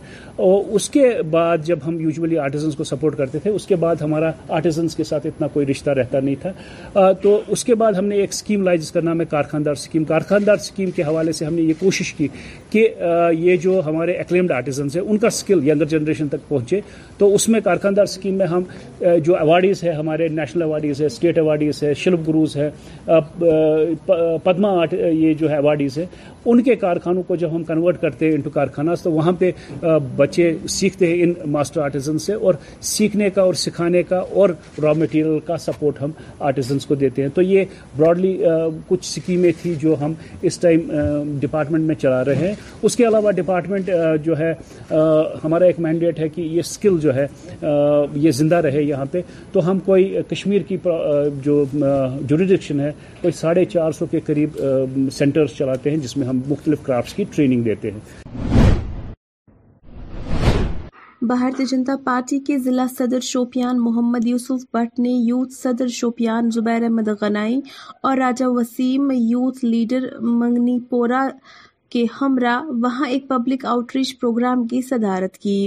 اور 0.46 0.64
اس 0.78 0.90
کے 0.90 1.04
بعد 1.32 1.66
جب 1.66 1.80
ہم 1.88 2.00
یوزلی 2.00 2.38
آرٹیزنس 2.40 2.76
کو 2.76 2.84
سپورٹ 2.92 3.18
کرتے 3.18 3.40
تھے 3.44 3.50
اس 3.58 3.66
کے 3.68 3.76
بعد 3.80 4.02
ہمارا 4.02 4.30
آرٹیزنس 4.58 4.96
کے 4.96 5.04
ساتھ 5.10 5.26
اتنا 5.28 5.48
کوئی 5.54 5.66
رشتہ 5.66 5.90
رہتا 6.00 6.20
نہیں 6.20 6.36
تھا 6.42 7.12
تو 7.22 7.40
اس 7.56 7.64
کے 7.70 7.76
بعد 7.82 7.94
ہم 8.00 8.06
نے 8.12 8.16
ایک 8.22 8.30
اسکیم 8.34 8.62
لائی 8.66 8.78
جس 8.78 8.92
کا 8.92 9.00
نام 9.04 9.20
ہے 9.22 9.26
کارخاندار 9.30 9.74
اسکیم 9.80 10.04
کارخاندار 10.14 10.62
اسکیم 10.64 10.92
کے 11.00 11.04
حوالے 11.04 11.32
سے 11.42 11.46
ہم 11.46 11.54
نے 11.54 11.62
یہ 11.62 11.74
کوشش 11.80 12.14
کی 12.22 12.28
کہ 12.70 12.88
یہ 13.40 13.58
جو 13.68 13.82
ہمارے 13.86 14.12
ایکلیمڈ 14.18 14.52
آرٹیزنس 14.58 14.96
ہیں 14.96 15.04
ان 15.04 15.18
کا 15.18 15.28
اسکل 15.28 15.68
ینگر 15.68 15.86
جنریشن 15.96 16.28
تک 16.38 16.48
پہنچے 16.50 16.80
تو 17.18 17.34
اس 17.36 17.50
میں 17.50 17.60
کارخاندار 17.64 18.04
اسکیم 18.14 18.38
میں 18.38 18.48
ہم 18.56 18.64
جو 19.24 19.36
ایوارڈیز 19.38 19.84
ہے 19.88 19.92
ہمارے 19.94 20.28
نیشنل 20.38 20.62
ایوارڈیز 20.62 21.02
ہے 21.02 21.06
اسٹیٹ 21.06 21.38
ایوارڈیز 21.38 21.82
ہے 21.84 21.94
شلپ 22.04 22.28
گروز 22.28 22.56
ہے 22.58 22.70
پدما 24.44 24.74
یہ 24.92 25.34
جو 25.40 25.50
ہے 25.50 25.56
ایوارڈیز 25.56 25.98
ہے 25.98 26.06
ان 26.52 26.62
کے 26.64 26.76
کارخانوں 26.84 27.22
کو 27.28 27.36
جب 27.42 27.56
ہم 27.56 27.64
کنورٹ 27.64 28.02
کرتے 28.02 28.26
ہیں 28.26 28.34
انٹو 28.34 28.50
کارخانہ 28.54 28.92
تو 29.04 29.12
وہاں 29.12 29.32
پہ 29.40 29.50
بچے 30.16 30.52
سیکھتے 30.70 31.08
ہیں 31.08 31.22
ان 31.24 31.34
ماسٹر 31.52 31.82
آرٹیزن 31.82 32.18
سے 32.26 32.34
اور 32.34 32.54
سیکھنے 32.94 33.30
کا 33.36 33.42
اور 33.42 33.54
سکھانے 33.64 34.04
کا 34.10 34.18
اور 34.42 34.50
را 34.84 34.94
مٹیریل 34.98 35.40
کا 35.46 35.58
سپورٹ 35.66 36.02
ہم 36.02 36.12
آرٹیزنس 36.50 36.86
کو 36.86 36.96
دیتے 37.06 37.22
ہیں 37.22 37.30
تو 37.36 37.42
یہ 37.42 37.64
براڈلی 37.98 38.38
کچھ 38.88 39.08
اسکیمیں 39.10 39.52
تھیں 39.62 39.74
جو 39.82 39.96
ہم 40.02 40.14
اس 40.48 40.60
ٹائم 40.60 40.92
ڈپارٹمنٹ 41.42 41.88
میں 41.88 41.96
چلا 42.04 42.24
رہے 42.26 42.48
ہیں 42.48 42.54
اس 42.84 42.96
کے 42.96 43.08
علاوہ 43.08 43.32
ڈپارٹمنٹ 43.42 43.90
جو 44.26 44.38
ہے 44.40 44.52
ہمارا 45.44 45.66
ایک 45.66 45.80
مینڈیٹ 45.88 46.20
ہے 46.20 46.30
کہ 46.36 46.42
یہ 46.42 46.60
اسکل 46.60 47.00
جو 47.02 47.16
ہے 47.16 47.26
یہ 48.24 48.30
زندہ 48.42 48.56
رہے 48.68 48.84
یہاں 48.84 49.06
پہ 49.12 49.22
تو 49.52 49.62
ہم 49.66 49.80
کوئی 49.86 50.16
کشمیر 50.30 50.62
کی 50.68 50.78
جو 51.44 51.64
جوریڈکشن 51.74 52.80
ہے 52.80 52.92
کوئی 53.22 53.32
ساڑھے 53.42 53.64
چار 53.76 53.92
سو 54.00 54.06
کے 54.12 54.20
قریب 54.26 54.60
سینٹرز 55.18 55.54
چلاتے 55.58 55.90
ہیں 55.92 55.98
جس 56.04 56.16
میں 56.18 56.28
ہم 56.28 56.40
مختلف 56.50 56.82
کرافٹس 56.86 57.14
کی 57.14 57.24
ٹریننگ 57.36 57.64
دیتے 57.70 57.92
ہیں 57.92 58.24
بھارتی 61.30 61.66
جنتا 61.66 61.94
پارٹی 62.06 62.38
کے 62.48 62.58
ضلع 62.64 62.86
صدر 62.98 63.20
شوپیان 63.28 63.78
محمد 63.84 64.26
یوسف 64.28 64.66
بٹ 64.74 65.00
نے 65.00 65.10
یوتھ 65.10 65.54
صدر 65.54 65.88
شوپیان 66.00 66.50
زبیر 66.54 66.84
احمد 66.84 67.08
غنائی 67.22 67.60
اور 68.08 68.18
راجہ 68.18 68.46
وسیم 68.58 69.12
یوتھ 69.16 69.64
لیڈر 69.66 70.04
منگنی 70.20 70.78
پورا 70.90 71.26
کے 71.92 72.04
ہمراہ 72.20 72.64
وہاں 72.82 73.08
ایک 73.10 73.28
پبلک 73.28 73.66
ریچ 73.96 74.18
پروگرام 74.20 74.66
کی 74.68 74.82
صدارت 74.90 75.38
کی 75.38 75.58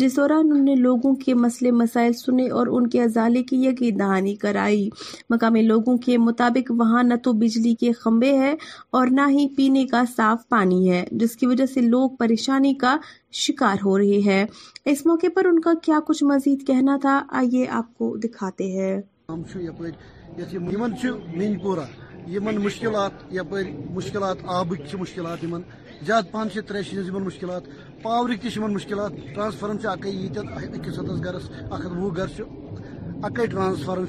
جس 0.00 0.16
دوران 0.16 0.64
لوگوں 0.80 1.14
کے 1.24 1.34
مسئلے 1.44 1.70
مسائل 1.80 2.12
سنے 2.24 2.48
اور 2.58 2.66
ان 2.76 2.86
کے 2.90 3.02
ازالے 3.02 3.42
کی 3.50 3.56
یقین 3.64 3.98
دہانی 3.98 4.34
کرائی 4.44 4.88
مقامی 5.30 5.62
لوگوں 5.62 5.96
کے 6.06 6.18
مطابق 6.18 6.70
وہاں 6.78 7.02
نہ 7.02 7.14
تو 7.24 7.32
بجلی 7.42 7.74
کے 7.80 7.92
خمبے 8.00 8.32
ہے 8.38 8.54
اور 8.98 9.06
نہ 9.20 9.28
ہی 9.30 9.46
پینے 9.56 9.86
کا 9.90 10.02
صاف 10.16 10.48
پانی 10.48 10.90
ہے 10.90 11.04
جس 11.20 11.36
کی 11.36 11.46
وجہ 11.46 11.66
سے 11.74 11.80
لوگ 11.88 12.16
پریشانی 12.18 12.74
کا 12.80 12.96
شکار 13.44 13.76
ہو 13.84 13.98
رہے 13.98 14.20
ہیں 14.26 14.44
اس 14.92 15.04
موقع 15.06 15.26
پر 15.34 15.44
ان 15.46 15.60
کا 15.60 15.70
کیا 15.82 15.98
کچھ 16.06 16.24
مزید 16.32 16.66
کہنا 16.66 16.96
تھا 17.02 17.22
آئیے 17.40 17.68
آپ 17.80 17.94
کو 17.98 18.16
دکھاتے 18.24 18.70
ہیں 18.78 18.94
یمن 22.34 22.56
مشکلات 22.66 23.12
یپر 23.38 23.62
مشکلات 23.98 24.38
آبک 24.58 24.94
مشکلات 25.00 25.44
یمن 25.44 25.62
زیادہ 26.06 26.26
پہنچے 26.30 26.60
ترے 26.68 26.80
یمن 26.92 27.22
مشکلات 27.24 27.62
پورک 28.02 28.42
تمہ 28.54 28.66
مشکلات 28.72 29.12
ٹرانسفارم 29.34 29.76
اکی 29.90 30.10
یھن 30.10 30.48
اکس 30.74 30.98
ہتس 30.98 31.20
گرس 31.24 31.44
اخت 31.74 31.86
و 32.06 32.10
گرے 32.16 33.46
ٹرانسفارم 33.50 34.04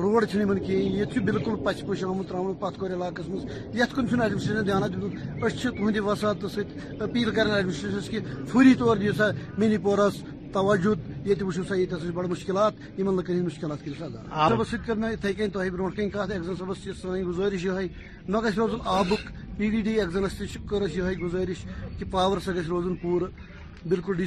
روڈ 0.00 0.34
یمن 0.34 0.58
سے 0.66 0.76
یہ 0.78 1.18
بالکل 1.28 1.56
پچپ 1.64 1.92
آمت 2.08 2.32
پتھ 2.60 2.78
کور 2.80 2.90
علاقس 2.90 3.28
یت 3.34 3.98
منتھ 3.98 4.14
ایڈمنسٹریشن 4.20 4.66
دھیان 4.66 4.82
دھیانات 4.92 5.70
دیکھ 5.82 6.02
تسادت 6.16 7.02
اپیل 7.02 7.30
کر 7.34 7.54
ایڈمنسٹریشنس 7.56 8.08
کے 8.10 8.20
فوری 8.52 8.74
طور 8.82 8.96
منی 9.58 9.76
پورس 9.84 10.22
توجد 10.52 11.26
یہ 11.28 11.42
وچھو 11.42 11.62
سا 11.68 11.74
یہ 11.74 12.10
بڑے 12.14 12.28
مشکلات 12.28 12.74
لکن 12.98 13.32
ہند 13.32 13.46
مشکلات 13.46 13.84
کر 13.86 13.92
ڈی 14.14 14.26
سب 14.66 14.90
ستر 14.94 15.14
اتھے 15.16 15.32
کن 15.38 15.50
تحہی 15.50 15.70
بھون 15.70 15.92
کن 15.96 16.10
كت 16.10 16.30
ایگ 16.32 16.42
زن 16.46 16.56
صبح 16.58 16.74
كے 16.84 16.92
سا 17.02 17.16
گزارش 17.28 17.64
یہ 17.64 17.86
نوز 18.28 18.74
آبک 18.96 19.28
پی 19.58 19.70
ڈی 19.70 19.80
ڈی 19.86 19.96
گزارش 21.22 21.64
کہ 21.98 22.04
پاور 22.10 22.40
سا 22.44 22.52
گھر 22.52 22.66
روزی 22.68 22.94
پور 23.02 23.28
بالکل 23.88 24.16
ڈی 24.18 24.26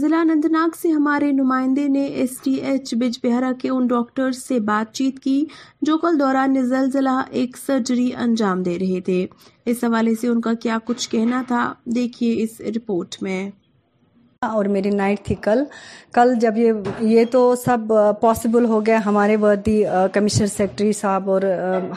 ضلع 0.00 0.18
انتناگ 0.32 0.76
سے 0.80 0.88
ہمارے 0.90 1.30
نمائندے 1.32 1.86
نے 1.92 2.04
ایس 2.20 2.36
ڈی 2.44 2.52
ایچ 2.68 2.92
بج 2.98 3.18
بہرا 3.22 3.50
کے 3.62 3.68
ان 3.68 3.86
ڈاکٹر 3.86 4.30
سے 4.40 4.58
بات 4.70 4.92
چیت 4.94 5.18
کی 5.22 5.36
جو 5.88 5.96
کل 5.98 6.18
دوران 6.20 6.54
زلزلہ 6.68 7.18
ایک 7.40 7.56
سرجری 7.66 8.08
انجام 8.26 8.62
دے 8.68 8.78
رہے 8.78 9.00
تھے 9.08 9.24
اس 9.70 9.84
حوالے 9.84 10.14
سے 10.20 10.28
ان 10.28 10.40
کا 10.40 10.52
کیا 10.62 10.78
کچھ 10.84 11.08
کہنا 11.10 11.42
تھا 11.48 11.72
دیکھیے 11.96 12.42
اس 12.42 12.60
رپورٹ 12.76 13.16
میں 13.22 13.40
اور 14.46 14.64
میری 14.70 14.90
نائٹ 14.90 15.24
تھی 15.26 15.34
کل 15.42 15.62
کل 16.14 16.32
جب 16.40 16.56
یہ 16.56 16.72
یہ 17.00 17.24
تو 17.30 17.38
سب 17.64 17.92
پاسبل 18.20 18.64
ہو 18.72 18.78
گیا 18.86 18.98
ہمارے 19.06 19.36
وردی 19.40 19.82
کمشنر 20.14 20.46
سیکرٹری 20.46 20.92
صاحب 21.00 21.30
اور 21.30 21.42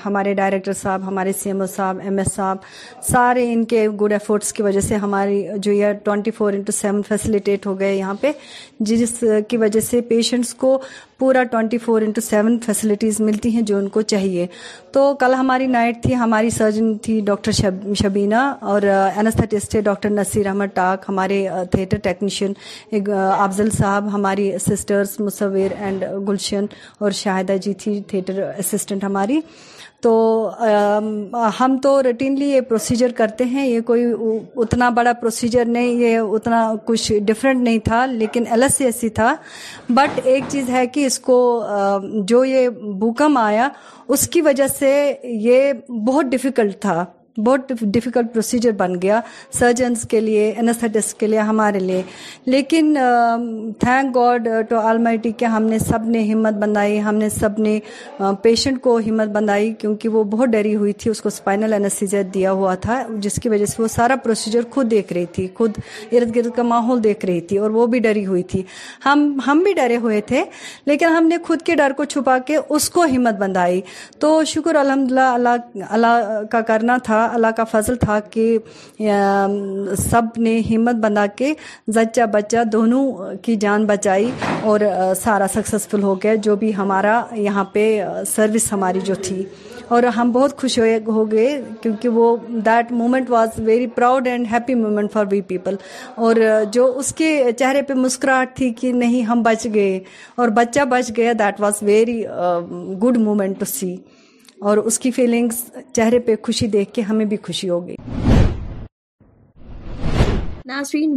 ہمارے 0.06 0.34
ڈائریکٹر 0.40 0.74
صاحب 0.82 1.06
ہمارے 1.08 1.34
سی 1.42 1.50
ایم 1.50 1.62
او 1.62 1.68
صاحب 1.76 2.00
ایم 2.04 2.18
ایس 2.18 2.32
صاحب 2.36 2.58
سارے 3.12 3.44
ان 3.52 3.64
کے 3.74 3.88
گڈ 4.02 4.12
ایفورٹس 4.14 4.52
کی 4.54 4.64
وجہ 4.64 4.80
سے 4.88 4.96
ہماری 5.04 5.44
جو 5.64 5.72
یہ 5.72 5.94
twenty 6.04 6.32
four 6.38 6.54
into 6.54 6.72
seven 6.78 7.02
facilitate 7.08 7.66
ہو 7.66 7.78
گئے 7.80 7.94
یہاں 7.96 8.14
پہ 8.22 8.32
جس 8.80 9.24
کی 9.50 9.58
وجہ 9.58 9.80
سے 9.90 10.02
پیشنٹس 10.10 10.54
کو 10.64 10.78
پورا 11.22 11.42
twenty 11.50 11.78
four 11.78 12.02
into 12.02 12.22
seven 12.22 12.58
facilities 12.66 13.20
ملتی 13.22 13.50
ہیں 13.56 13.62
جو 13.72 13.78
ان 13.78 13.88
کو 13.96 14.02
چاہیے 14.12 14.46
تو 14.94 15.02
کل 15.20 15.34
ہماری 15.40 15.66
نائٹ 15.74 16.02
تھی 16.04 16.16
ہماری 16.16 16.50
سرجن 16.50 16.96
تھی 17.04 17.20
ڈاکٹر 17.26 17.52
شبینہ 18.02 18.36
اور 18.72 18.82
اینستیٹسٹ 19.16 19.70
تھے 19.72 19.82
ڈاکٹر 19.90 20.10
نصیر 20.10 20.48
احمد 20.48 20.74
ٹاک 20.74 21.06
ہمارے 21.10 21.38
تھیٹر 21.72 21.98
ٹیکنیشین 22.10 22.54
افضل 23.22 23.70
صاحب 23.78 24.12
ہماری 24.14 24.52
سسٹر 24.70 25.04
مصور 25.20 25.76
اینڈ 25.80 26.04
گلشن 26.28 26.66
اور 27.00 27.12
شاہدہ 27.22 27.58
جی 27.64 27.74
تھی 27.84 28.00
تھیٹر 28.10 28.42
اسسٹنٹ 28.60 29.04
ہماری 29.04 29.40
تو 30.04 30.12
ہم 31.60 31.78
تو 31.84 32.02
روٹینلی 32.04 32.46
یہ 32.52 32.62
پروسیجر 32.70 33.12
کرتے 33.18 33.44
ہیں 33.52 33.66
یہ 33.68 33.82
کوئی 33.86 34.04
اتنا 34.64 34.90
بڑا 34.98 35.12
پروسیجر 35.22 35.66
نہیں 35.76 35.90
یہ 36.02 36.18
اتنا 36.20 36.64
کچھ 36.86 37.12
ڈفرینٹ 37.28 37.62
نہیں 37.64 37.80
تھا 37.86 38.06
لیکن 38.12 38.44
ایل 38.52 38.64
ایس 38.64 38.76
سی 38.78 38.86
ایس 38.86 38.96
سی 39.02 39.10
تھا 39.20 39.34
بٹ 39.94 40.20
ایک 40.24 40.44
چیز 40.50 40.70
ہے 40.70 40.86
کہ 40.94 41.06
اس 41.06 41.20
کو 41.30 41.38
جو 42.28 42.44
یہ 42.46 42.68
بھوکم 43.00 43.38
آیا 43.42 43.70
اس 44.16 44.28
کی 44.30 44.42
وجہ 44.50 44.68
سے 44.80 44.92
یہ 45.50 45.72
بہت 46.08 46.26
ڈفیکلٹ 46.32 46.80
تھا 46.82 47.04
بہت 47.46 47.72
ڈفیکلٹ 47.94 48.32
پروسیجر 48.34 48.72
بن 48.78 48.94
گیا 49.02 49.20
سرجنس 49.58 50.04
کے 50.10 50.20
لیے 50.22 50.52
انسٹس 50.60 51.14
کے 51.20 51.28
لیے 51.28 51.40
ہمارے 51.50 51.80
لیے 51.80 52.02
لیکن 52.46 52.94
تھینک 53.80 54.16
گاڈ 54.16 54.48
ٹو 54.70 54.80
آلمٹی 54.88 55.32
کہ 55.38 55.46
ہم 55.56 55.64
نے 55.70 55.80
سب 55.80 56.08
نے 56.10 56.24
ہمت 56.32 56.54
بندائی 56.64 57.00
ہم 57.04 57.16
نے 57.16 57.30
سب 57.40 57.60
نے 57.62 57.78
پیشنٹ 58.42 58.82
کو 58.82 58.98
ہمت 59.10 59.30
بندائی 59.36 59.72
کیونکہ 59.80 60.10
وہ 60.10 60.24
بہت 60.32 60.50
ڈری 60.50 60.76
ہوئی 60.76 60.94
تھی 61.04 61.12
اس 61.12 61.22
کو 61.22 61.28
اسپائنل 61.28 61.74
انسٹ 61.74 62.16
دیا 62.34 62.52
ہوا 62.52 62.74
تھا 62.82 63.02
جس 63.24 63.40
کی 63.44 63.50
وجہ 63.50 63.66
سے 63.66 63.82
وہ 63.82 63.88
سارا 63.96 64.16
پروسیجر 64.24 64.62
خود 64.72 64.92
دیکھ 64.92 65.14
رہی 65.14 65.26
تھی 65.34 65.48
خود 65.58 65.78
ارد 66.12 66.36
گرد 66.36 66.52
کا 66.56 66.64
ماحول 66.64 67.04
دیکھ 67.04 67.26
رہی 67.26 67.42
تھی 67.50 67.58
اور 67.58 67.70
وہ 67.80 67.88
بھی 67.94 68.00
ڈری 68.08 68.26
ہوئی 68.26 68.44
تھی 68.52 68.62
ہم 69.06 69.30
ہم 69.48 69.60
بھی 69.64 69.74
ڈرے 69.74 69.98
ہوئے 70.04 70.22
تھے 70.28 70.44
لیکن 70.86 71.08
ہم 71.18 71.28
نے 71.28 71.38
خود 71.48 71.62
کے 71.66 71.76
ڈر 71.76 71.92
کو 71.98 72.04
چھپا 72.12 72.38
کے 72.46 72.58
اس 72.70 72.90
کو 72.90 73.04
ہمت 73.16 73.40
بندائی 73.40 73.82
تو 74.20 74.44
شکر 74.48 74.76
الحمد 74.76 75.12
للہ 75.12 75.22
اللہ 75.42 75.86
اللہ 75.90 76.40
کا 76.52 76.62
کرنا 76.72 76.98
تھا 77.04 77.21
اللہ 77.34 77.48
کا 77.58 77.64
فضل 77.72 77.96
تھا 78.02 78.20
کہ 78.32 78.58
سب 80.02 80.38
نے 80.44 80.60
ہمت 80.70 80.96
بنا 81.04 81.26
کے 81.36 81.54
زچہ 81.96 82.26
بچہ 82.34 82.64
دونوں 82.72 83.06
کی 83.44 83.56
جان 83.62 83.86
بچائی 83.86 84.30
اور 84.72 84.80
سارا 85.24 85.46
سکسسفل 85.54 86.04
ہو 86.04 86.16
گیا 86.24 86.36
جو 86.48 86.56
بھی 86.64 86.76
ہمارا 86.76 87.22
یہاں 87.38 87.64
پہ 87.74 87.86
سروس 88.36 88.72
ہماری 88.74 89.00
جو 89.06 89.16
تھی 89.24 89.44
اور 89.96 90.04
ہم 90.18 90.32
بہت 90.32 90.58
خوش 90.62 90.78
ہو 91.14 91.30
گئے 91.32 91.62
کیونکہ 91.82 92.10
وہ 92.10 92.36
that 92.66 92.92
moment 92.92 93.30
was 93.30 93.60
very 93.66 93.88
proud 93.96 94.28
and 94.28 94.48
happy 94.52 94.74
moment 94.84 95.12
for 95.14 95.26
we 95.32 95.42
people 95.48 95.76
اور 96.26 96.36
جو 96.74 96.86
اس 97.00 97.14
کے 97.16 97.42
چہرے 97.60 97.82
پہ 97.88 97.94
مسکراہٹ 97.94 98.56
تھی 98.58 98.70
کہ 98.80 98.92
نہیں 98.94 99.22
ہم 99.30 99.42
بچ 99.46 99.68
گئے 99.74 100.00
اور 100.42 100.50
بچہ 100.62 100.86
بچ 100.92 101.12
گیا 101.18 101.34
that 101.40 101.60
was 101.62 101.84
very 101.84 102.22
good 103.04 103.18
moment 103.28 103.60
to 103.60 103.66
see 103.74 103.96
اور 104.70 104.78
اس 104.88 105.00
کی 105.00 105.12
فیلنگز 105.12 105.64
چہرے 105.96 106.20
پہ 106.26 106.36
خوشی 106.46 106.68
دیکھ 106.78 106.94
کے 106.94 107.02
ہمیں 107.10 107.26
بھی 107.26 107.38
خوشی 107.46 107.70
ہوگی 107.70 107.96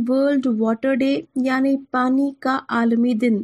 ورلڈ 0.09 0.47
واٹر 0.59 0.95
ڈے 1.01 1.11
یعنی 1.45 1.75
پانی 1.93 2.31
کا 2.43 2.59
عالمی 2.77 3.13
دن 3.23 3.35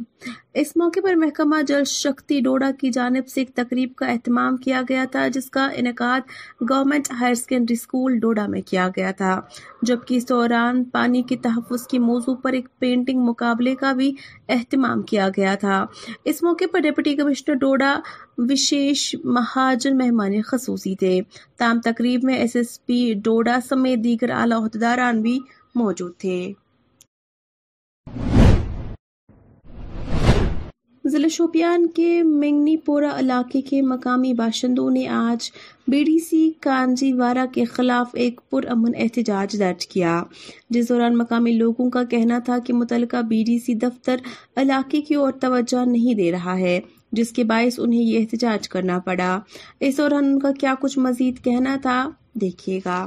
اس 0.61 0.75
موقع 0.77 0.99
پر 1.03 1.15
محکمہ 1.15 1.61
جل 1.67 1.83
شکتی 1.87 2.39
ڈوڈا 2.43 2.69
کی 2.79 2.89
جانب 2.93 3.27
سے 3.33 3.41
ایک 3.41 3.53
تقریب 3.55 3.93
کا 3.97 4.05
اہتمام 4.11 4.57
کیا 4.63 4.81
گیا 4.89 5.03
تھا 5.11 5.27
جس 5.33 5.49
کا 5.49 5.67
انعقاد 5.75 6.21
government 6.69 7.09
higher 7.19 7.33
secondary 7.41 7.75
school 7.79 8.17
Doda 8.21 8.45
میں 8.49 8.61
کیا 8.69 8.87
گیا 8.97 9.11
تھا 9.17 9.39
جبکہ 9.87 10.13
اس 10.15 10.27
دوران 10.29 10.83
پانی 10.97 11.21
کے 11.29 11.37
تحفظ 11.43 11.87
کے 11.91 11.99
موضوع 12.09 12.35
پر 12.43 12.53
ایک 12.59 12.67
پینٹنگ 12.79 13.21
مقابلے 13.27 13.75
کا 13.79 13.91
بھی 14.01 14.11
اہتمام 14.55 15.01
کیا 15.13 15.29
گیا 15.37 15.55
تھا 15.59 15.85
اس 16.31 16.43
موقع 16.43 16.65
پر 16.71 16.79
ڈپٹی 16.89 17.15
کمشنر 17.21 17.55
ڈوڈا 17.65 17.95
وشیش 18.49 19.13
مہاجر 19.23 19.93
مہمان 20.03 20.41
خصوصی 20.51 20.95
تھے 20.99 21.19
تام 21.59 21.79
تقریب 21.85 22.23
میں 22.25 22.35
ایس 22.37 22.55
ایس 22.55 22.79
پی 22.85 23.01
ڈوڈا 23.25 23.57
سمیت 23.69 24.03
دیگر 24.03 24.31
اعلی 24.39 24.55
عہدیداران 24.55 25.21
بھی 25.21 25.39
موجود 25.79 26.17
تھے 26.19 26.51
ضلع 31.11 31.27
شوپیان 31.31 31.87
کے 31.95 32.21
منگنی 32.23 32.75
پورا 32.85 33.09
علاقے 33.19 33.61
کے 33.69 33.81
مقامی 33.81 34.33
باشندوں 34.33 34.89
نے 34.91 35.07
آج 35.11 35.49
بی 35.91 36.03
ڈی 36.03 36.17
سی 36.25 37.11
وارا 37.17 37.45
کے 37.53 37.65
خلاف 37.71 38.09
ایک 38.23 38.39
پرامن 38.49 38.91
احتجاج 39.03 39.57
درج 39.59 39.85
کیا 39.93 40.21
جس 40.69 40.89
دوران 40.89 41.17
مقامی 41.17 41.51
لوگوں 41.57 41.89
کا 41.91 42.03
کہنا 42.11 42.39
تھا 42.45 42.57
کہ 42.65 42.73
متعلقہ 42.73 43.21
بی 43.29 43.43
ڈی 43.47 43.57
سی 43.65 43.73
دفتر 43.85 44.19
علاقے 44.61 45.01
کی 45.07 45.15
اور 45.25 45.31
توجہ 45.41 45.85
نہیں 45.89 46.17
دے 46.17 46.31
رہا 46.31 46.57
ہے 46.59 46.79
جس 47.17 47.31
کے 47.35 47.43
باعث 47.43 47.79
انہیں 47.83 48.01
یہ 48.03 48.19
احتجاج 48.19 48.69
کرنا 48.69 48.99
پڑا 49.05 49.37
اس 49.87 49.97
دوران 49.97 50.25
ان 50.25 50.37
کا 50.39 50.51
کیا 50.59 50.73
کچھ 50.81 50.97
مزید 51.07 51.43
کہنا 51.43 51.75
تھا 51.81 52.03
دیکھیے 52.41 52.79
گا 52.85 53.05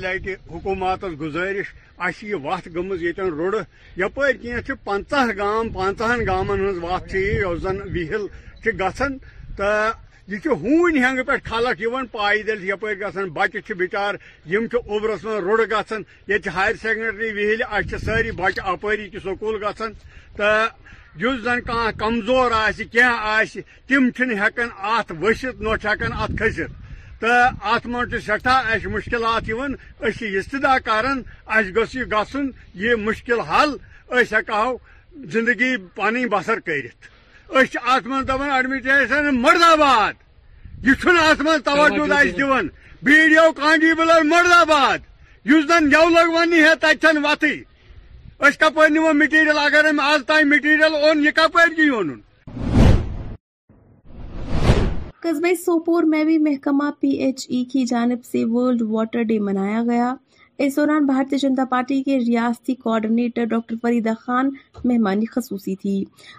لٹہ 0.00 0.30
حکومات 0.50 1.04
گزارش 1.20 1.72
یہ 2.24 2.34
وت 2.42 2.66
گمز 2.74 3.02
یتن 3.02 3.28
روڑ 3.38 3.54
یپ 3.96 4.20
کی 4.66 4.72
پنچہ 4.84 5.24
گام 5.38 5.68
پانچہن 5.74 6.24
گامن 6.26 6.60
ہن 6.60 6.78
وت 6.82 7.14
زن 7.62 7.78
وہل 7.94 8.26
گھن 8.80 9.16
تو 9.56 9.64
یہ 10.32 10.46
ہون 10.62 10.96
ہنگ 11.04 11.22
پہ 11.26 11.36
خلق 11.48 11.82
پائدل 12.12 12.62
یپ 12.68 12.84
گھن 13.00 13.28
بچہ 13.38 13.72
بچار 13.78 14.14
اوبرس 14.84 15.24
من 15.24 15.42
روڑ 15.46 15.60
گھن 15.70 16.02
یہ 16.28 16.48
ہائر 16.54 16.74
سیکنڈری 16.82 17.30
وہل 17.42 17.62
اچھے 17.68 17.98
ساری 18.06 18.30
بچہ 18.42 18.66
اپری 18.72 19.08
کی 19.10 19.18
سکول 19.24 19.62
گھن 19.64 19.92
تو 20.36 20.52
جس 21.22 21.40
زن 21.44 21.60
کمزور 22.04 22.50
آس 22.64 22.80
کی 22.92 23.60
تم 23.88 24.08
ہن 24.20 24.38
ات 24.94 25.12
وسط 25.22 25.60
نوچ 25.60 25.86
ہکن 25.86 26.12
ات 26.22 26.30
کھست 26.38 26.70
تو 27.22 27.28
ات 27.74 27.84
م 27.86 27.96
سٹھا 28.26 28.52
اس 28.74 28.84
مشکلات 28.92 29.50
استدا 30.38 30.78
کار 30.84 31.04
اس 31.04 31.66
گو 31.76 31.82
یہ 31.94 32.04
گھن 32.34 32.48
یہ 32.84 32.94
مشکل 33.04 33.40
حل 33.50 33.76
اک 34.20 34.50
زندگی 35.32 35.76
پانی 35.94 36.24
بسر 36.32 36.60
کرت 36.66 37.76
ات 37.76 38.06
من 38.06 38.16
ایڈمنسٹریشن 38.50 39.34
مرد 39.42 39.62
آباد 39.72 40.12
یہ 40.86 41.08
ات 41.20 41.40
من 41.48 41.62
توجہ 41.64 42.18
اس 42.22 42.36
دن 42.40 42.68
بی 43.04 43.28
ڈی 43.28 43.36
او 43.44 43.50
کانسٹیبلر 43.60 44.24
مرد 44.34 44.52
آباد 44.60 44.98
اس 45.56 45.66
زن 45.68 45.88
یو 45.92 46.08
لگ 46.08 46.34
ونی 46.38 46.62
ونہ 46.62 46.92
تین 47.00 47.24
وتھ 47.26 47.44
کپ 48.60 48.80
نم 48.92 49.18
مٹیریل 49.18 49.58
اگر 49.64 49.84
ام 49.88 50.00
آز 50.10 50.26
تین 50.26 50.48
مٹیریل 50.50 50.94
اون 51.00 51.24
یہ 51.24 51.30
کپی 51.36 51.88
اون 51.88 52.14
قصبے 55.22 55.54
سوپور 55.64 56.02
میں 56.12 56.22
بھی 56.24 56.36
محکمہ 56.42 56.84
پی 57.00 57.08
ایچ 57.24 57.46
ای 57.48 57.64
کی 57.72 57.84
جانب 57.88 58.24
سے 58.30 58.44
ورلڈ 58.50 58.82
واٹر 58.90 59.22
ڈے 59.30 59.38
منایا 59.48 59.82
گیا 59.88 60.14
اس 60.64 60.76
دوران 60.76 61.04
بھارتی 61.06 61.38
جنتا 61.38 61.64
پارٹی 61.70 62.02
کے 62.02 62.18
ریاستی 62.26 62.74
کوارڈینیٹر 62.84 63.44
ڈاکٹر 63.50 63.74
فریدہ 63.82 64.12
خان 64.22 64.50
مہمانی 64.84 65.26
خصوصی 65.34 65.74
تھی 65.82 65.94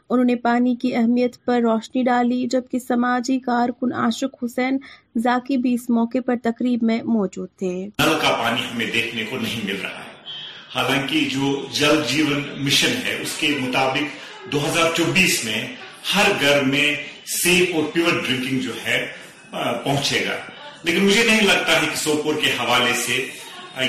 انہوں 0.10 0.26
نے 0.26 0.36
پانی 0.48 0.76
کی 0.82 0.94
اہمیت 0.96 1.36
پر 1.46 1.60
روشنی 1.64 2.04
ڈالی 2.10 2.46
جبکہ 2.52 2.80
سماجی 2.88 3.38
کارکن 3.46 3.94
عاشق 4.04 4.44
حسین 4.44 4.78
ذاکی 5.24 5.58
بھی 5.64 5.74
اس 5.74 5.90
موقع 6.00 6.18
پر 6.26 6.36
تقریب 6.44 6.84
میں 6.92 7.00
موجود 7.14 7.50
تھے 7.60 7.74
نل 8.00 8.14
کا 8.22 8.36
پانی 8.44 8.62
ہمیں 8.74 8.86
دیکھنے 8.94 9.24
کو 9.30 9.38
نہیں 9.42 9.66
مل 9.72 9.82
رہا 9.84 10.04
ہے 10.04 10.12
حالانکہ 10.76 11.26
جو 11.38 11.56
جل 11.80 12.02
جیون 12.12 12.44
مشن 12.66 13.02
ہے 13.08 13.18
اس 13.22 13.38
کے 13.40 13.56
مطابق 13.62 14.52
دو 14.52 14.66
ہزار 14.68 14.96
چوبیس 14.98 15.44
میں 15.46 15.66
ہر 16.16 16.32
گھر 16.42 16.64
میں 16.72 16.86
سیف 17.32 17.76
اور 17.76 17.84
پیور 17.94 18.20
ڈرنکنگ 18.26 18.60
جو 18.62 18.72
ہے 18.86 19.06
پہنچے 19.52 20.24
گا 20.28 20.36
لیکن 20.84 21.06
مجھے 21.06 21.24
نہیں 21.26 21.42
لگتا 21.48 21.82
ہے 21.82 21.88
کہ 21.90 21.96
سوپور 22.04 22.42
کے 22.44 22.52
حوالے 22.60 22.94
سے 23.06 23.26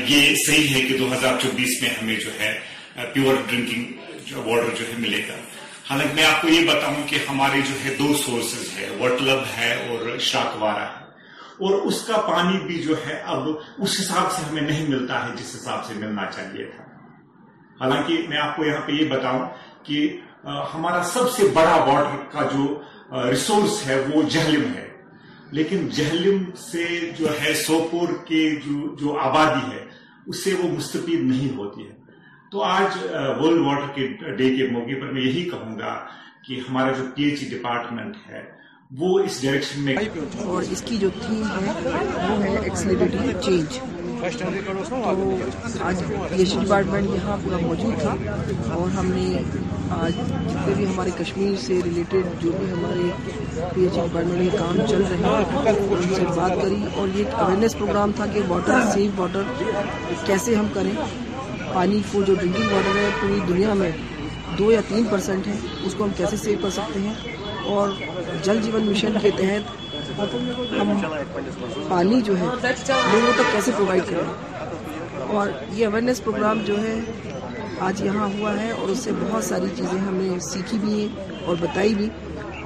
یہ 0.08 0.34
صحیح 0.46 0.68
ہے 0.74 0.80
کہ 0.88 0.98
دو 0.98 1.12
ہزار 1.12 1.38
چوبیس 1.42 1.80
میں 1.82 1.90
ہمیں 2.00 2.14
جو 2.20 2.30
ہے 2.38 2.52
پیور 3.12 3.34
جو 3.50 4.42
واٹر 4.44 4.68
جو 4.78 4.84
ہے 4.88 4.94
ملے 4.98 5.22
گا 5.28 5.34
حالانکہ 5.90 6.12
میں 6.14 6.24
آپ 6.24 6.40
کو 6.42 6.48
یہ 6.48 6.64
بتاؤں 6.68 7.02
کہ 7.08 7.18
ہمارے 7.28 7.60
جو 7.68 7.74
ہے 7.84 7.94
دو 7.98 8.12
سورسز 8.24 8.68
ہے 8.78 8.88
وٹلب 9.00 9.38
ہے 9.56 9.72
اور 9.88 10.16
شاکوارا 10.28 10.84
ہے 10.84 11.02
اور 11.66 11.72
اس 11.88 12.00
کا 12.06 12.20
پانی 12.28 12.58
بھی 12.66 12.82
جو 12.82 12.94
ہے 13.06 13.18
اب 13.32 13.48
اس 13.56 13.98
حساب 14.00 14.30
سے 14.36 14.42
ہمیں 14.48 14.62
نہیں 14.62 14.86
ملتا 14.94 15.24
ہے 15.24 15.34
جس 15.36 15.54
حساب 15.56 15.84
سے 15.86 15.94
ملنا 15.96 16.24
چاہیے 16.36 16.64
تھا 16.76 16.82
حالانکہ 17.80 18.16
میں 18.28 18.38
آپ 18.46 18.56
کو 18.56 18.64
یہاں 18.64 18.86
پہ 18.86 18.92
یہ 18.92 19.08
بتاؤں 19.10 19.44
کہ 19.86 20.00
ہمارا 20.74 21.02
سب 21.12 21.30
سے 21.36 21.48
بڑا 21.54 21.74
واٹر 21.84 22.16
کا 22.32 22.48
جو 22.54 22.66
ریسورس 23.12 23.86
ہے 23.86 23.96
وہ 24.12 24.22
جہلم 24.30 24.72
ہے 24.74 24.86
لیکن 25.56 25.86
جہلم 25.94 26.44
سے 26.70 26.84
جو 27.18 27.26
ہے 27.42 27.52
سوپور 27.64 28.08
کے 28.28 28.48
جو 29.00 29.16
آبادی 29.24 29.70
ہے 29.72 29.84
اس 30.28 30.42
سے 30.44 30.54
وہ 30.62 30.68
مستفید 30.76 31.22
نہیں 31.30 31.54
ہوتی 31.56 31.86
ہے 31.88 31.92
تو 32.52 32.62
آج 32.62 32.96
ورلڈ 33.04 33.60
واٹر 33.66 33.92
کے 33.94 34.06
ڈے 34.36 34.54
کے 34.56 34.66
موقع 34.72 35.00
پر 35.00 35.12
میں 35.12 35.22
یہی 35.22 35.48
کہوں 35.50 35.78
گا 35.78 35.94
کہ 36.46 36.60
ہمارا 36.68 36.92
جو 36.98 37.04
پی 37.14 37.22
ایچ 37.28 37.42
ای 37.42 37.48
ڈپارٹمنٹ 37.56 38.16
ہے 38.28 38.42
وہ 39.00 39.18
اس 39.18 39.72
میں 39.84 39.94
اور 40.46 40.62
اس 40.72 40.80
کی 40.86 40.96
جو 41.00 41.08
تھیم 41.20 41.42
ہے 41.50 41.72
وہ 41.84 42.42
ہے 42.42 42.56
ایکسیلیبلٹی 42.62 43.32
چینج 43.44 43.78
تو 44.88 44.96
آج 45.86 46.02
پی 46.30 46.36
ایچ 46.36 46.54
ڈپارٹمنٹ 46.60 47.10
یہاں 47.14 47.36
پورا 47.44 47.56
موجود 47.62 48.00
تھا 48.00 48.14
اور 48.74 48.90
ہم 48.96 49.06
نے 49.14 49.42
آج 50.00 50.16
جتنے 50.16 50.74
بھی 50.76 50.86
ہمارے 50.86 51.10
کشمیر 51.18 51.54
سے 51.64 51.78
ریلیٹڈ 51.84 52.42
جو 52.42 52.50
بھی 52.58 52.70
ہمارے 52.72 53.10
پی 53.74 53.82
ایچ 53.84 53.94
ڈپارٹمنٹ 53.94 54.38
میں 54.38 54.48
کام 54.58 54.76
چل 54.90 55.02
رہے 55.02 55.28
ہیں 55.28 55.76
ان 55.76 56.14
سے 56.14 56.24
بات 56.36 56.50
کری 56.62 56.80
اور 56.94 57.08
یہ 57.14 57.24
ایک 57.24 57.34
اویئرنیس 57.40 57.76
پروگرام 57.78 58.12
تھا 58.16 58.26
کہ 58.34 58.40
واٹر 58.48 58.80
سیف 58.92 59.20
واٹر 59.20 59.52
کیسے 60.26 60.54
ہم 60.54 60.68
کریں 60.74 60.92
پانی 61.74 62.00
کو 62.12 62.22
جو 62.26 62.34
ڈرنکنگ 62.40 62.72
واٹر 62.72 62.96
ہے 63.00 63.08
پوری 63.20 63.38
دنیا 63.48 63.72
میں 63.84 63.90
دو 64.58 64.70
یا 64.72 64.80
تین 64.88 65.04
پرسینٹ 65.10 65.46
ہے 65.48 65.54
اس 65.86 65.94
کو 65.94 66.04
ہم 66.04 66.10
کیسے 66.16 66.36
سیو 66.42 66.58
کر 66.62 66.70
سکتے 66.80 67.00
ہیں 67.08 67.14
اور 67.72 67.88
جل 68.44 68.58
جیون 68.62 68.82
مشن 68.86 69.14
کے 69.22 69.30
تحت 69.36 70.34
ہم 70.80 70.92
پانی 71.88 72.20
جو 72.24 72.38
ہے 72.38 72.46
لوگوں 72.62 73.32
تک 73.36 73.52
کیسے 73.52 73.70
پرووائڈ 73.76 74.02
کریں 74.08 75.30
اور 75.38 75.48
یہ 75.76 75.86
اویرنیس 75.86 76.22
پروگرام 76.24 76.62
جو 76.66 76.80
ہے 76.82 76.94
آج 77.86 78.02
یہاں 78.04 78.28
ہوا 78.38 78.52
ہے 78.62 78.70
اور 78.72 78.88
اس 78.90 78.98
سے 79.04 79.12
بہت 79.20 79.44
ساری 79.44 79.66
چیزیں 79.76 79.98
ہم 80.00 80.14
نے 80.14 80.38
سیکھی 80.48 80.78
بھی 80.82 80.92
ہیں 81.00 81.36
اور 81.44 81.56
بتائی 81.60 81.94
بھی 81.94 82.08